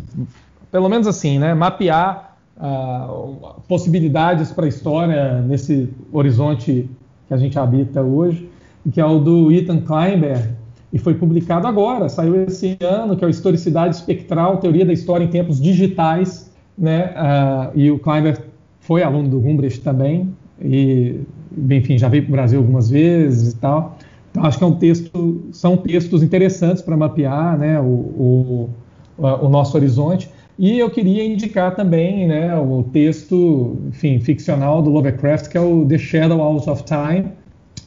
[0.71, 6.89] pelo menos assim, né, mapear uh, possibilidades para a história nesse horizonte
[7.27, 8.49] que a gente habita hoje,
[8.93, 10.49] que é o do Ethan Kleinberg,
[10.93, 15.25] e foi publicado agora, saiu esse ano, que é o Historicidade Espectral, Teoria da História
[15.25, 18.39] em Tempos Digitais, né, uh, e o Kleinberg
[18.79, 21.21] foi aluno do Gumbrecht também, e,
[21.69, 23.97] enfim, já veio para o Brasil algumas vezes e tal.
[24.31, 28.69] Então, acho que é um texto, são textos interessantes para mapear né, o, o,
[29.17, 30.29] o nosso horizonte.
[30.59, 35.85] E eu queria indicar também né, o texto enfim, ficcional do Lovecraft, que é o
[35.85, 37.25] The Shadow Out of Time,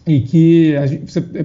[0.07, 0.75] e que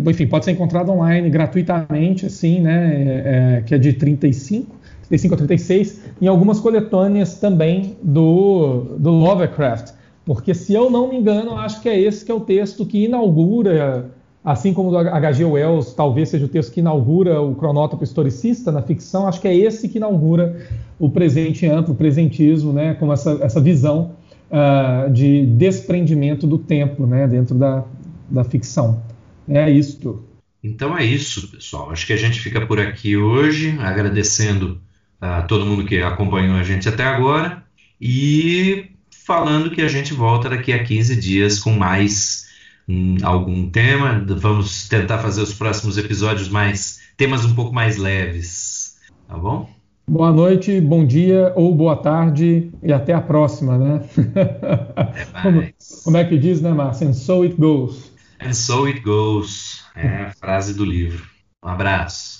[0.07, 4.75] enfim, pode ser encontrado online gratuitamente, assim, né, é, é que é de 35,
[5.07, 9.94] 35 a 36, em algumas coletâneas também do, do Lovecraft.
[10.25, 13.05] Porque, se eu não me engano, acho que é esse que é o texto que
[13.05, 14.11] inaugura
[14.45, 15.43] assim como o H.G.
[15.43, 19.55] Wells talvez seja o texto que inaugura o cronótipo historicista na ficção, acho que é
[19.55, 20.67] esse que inaugura
[20.99, 24.15] o presente amplo, o presentismo, né, com essa, essa visão
[24.51, 27.83] uh, de desprendimento do tempo né, dentro da,
[28.29, 29.01] da ficção.
[29.49, 30.23] É isso.
[30.63, 31.89] Então é isso, pessoal.
[31.89, 34.79] Acho que a gente fica por aqui hoje, agradecendo
[35.19, 37.63] a todo mundo que acompanhou a gente até agora
[37.99, 38.94] e
[39.25, 42.47] falando que a gente volta daqui a 15 dias com mais
[42.87, 44.23] um, algum tema.
[44.37, 48.97] Vamos tentar fazer os próximos episódios mais temas um pouco mais leves.
[49.27, 49.67] tá bom?
[50.07, 54.03] Boa noite, bom dia ou boa tarde e até a próxima, né?
[55.41, 55.63] como,
[56.03, 57.07] como, é que diz, né, Márcio?
[57.07, 58.11] And so it goes.
[58.39, 59.83] And so it goes.
[59.95, 61.25] É a frase do livro.
[61.63, 62.34] Um abraço.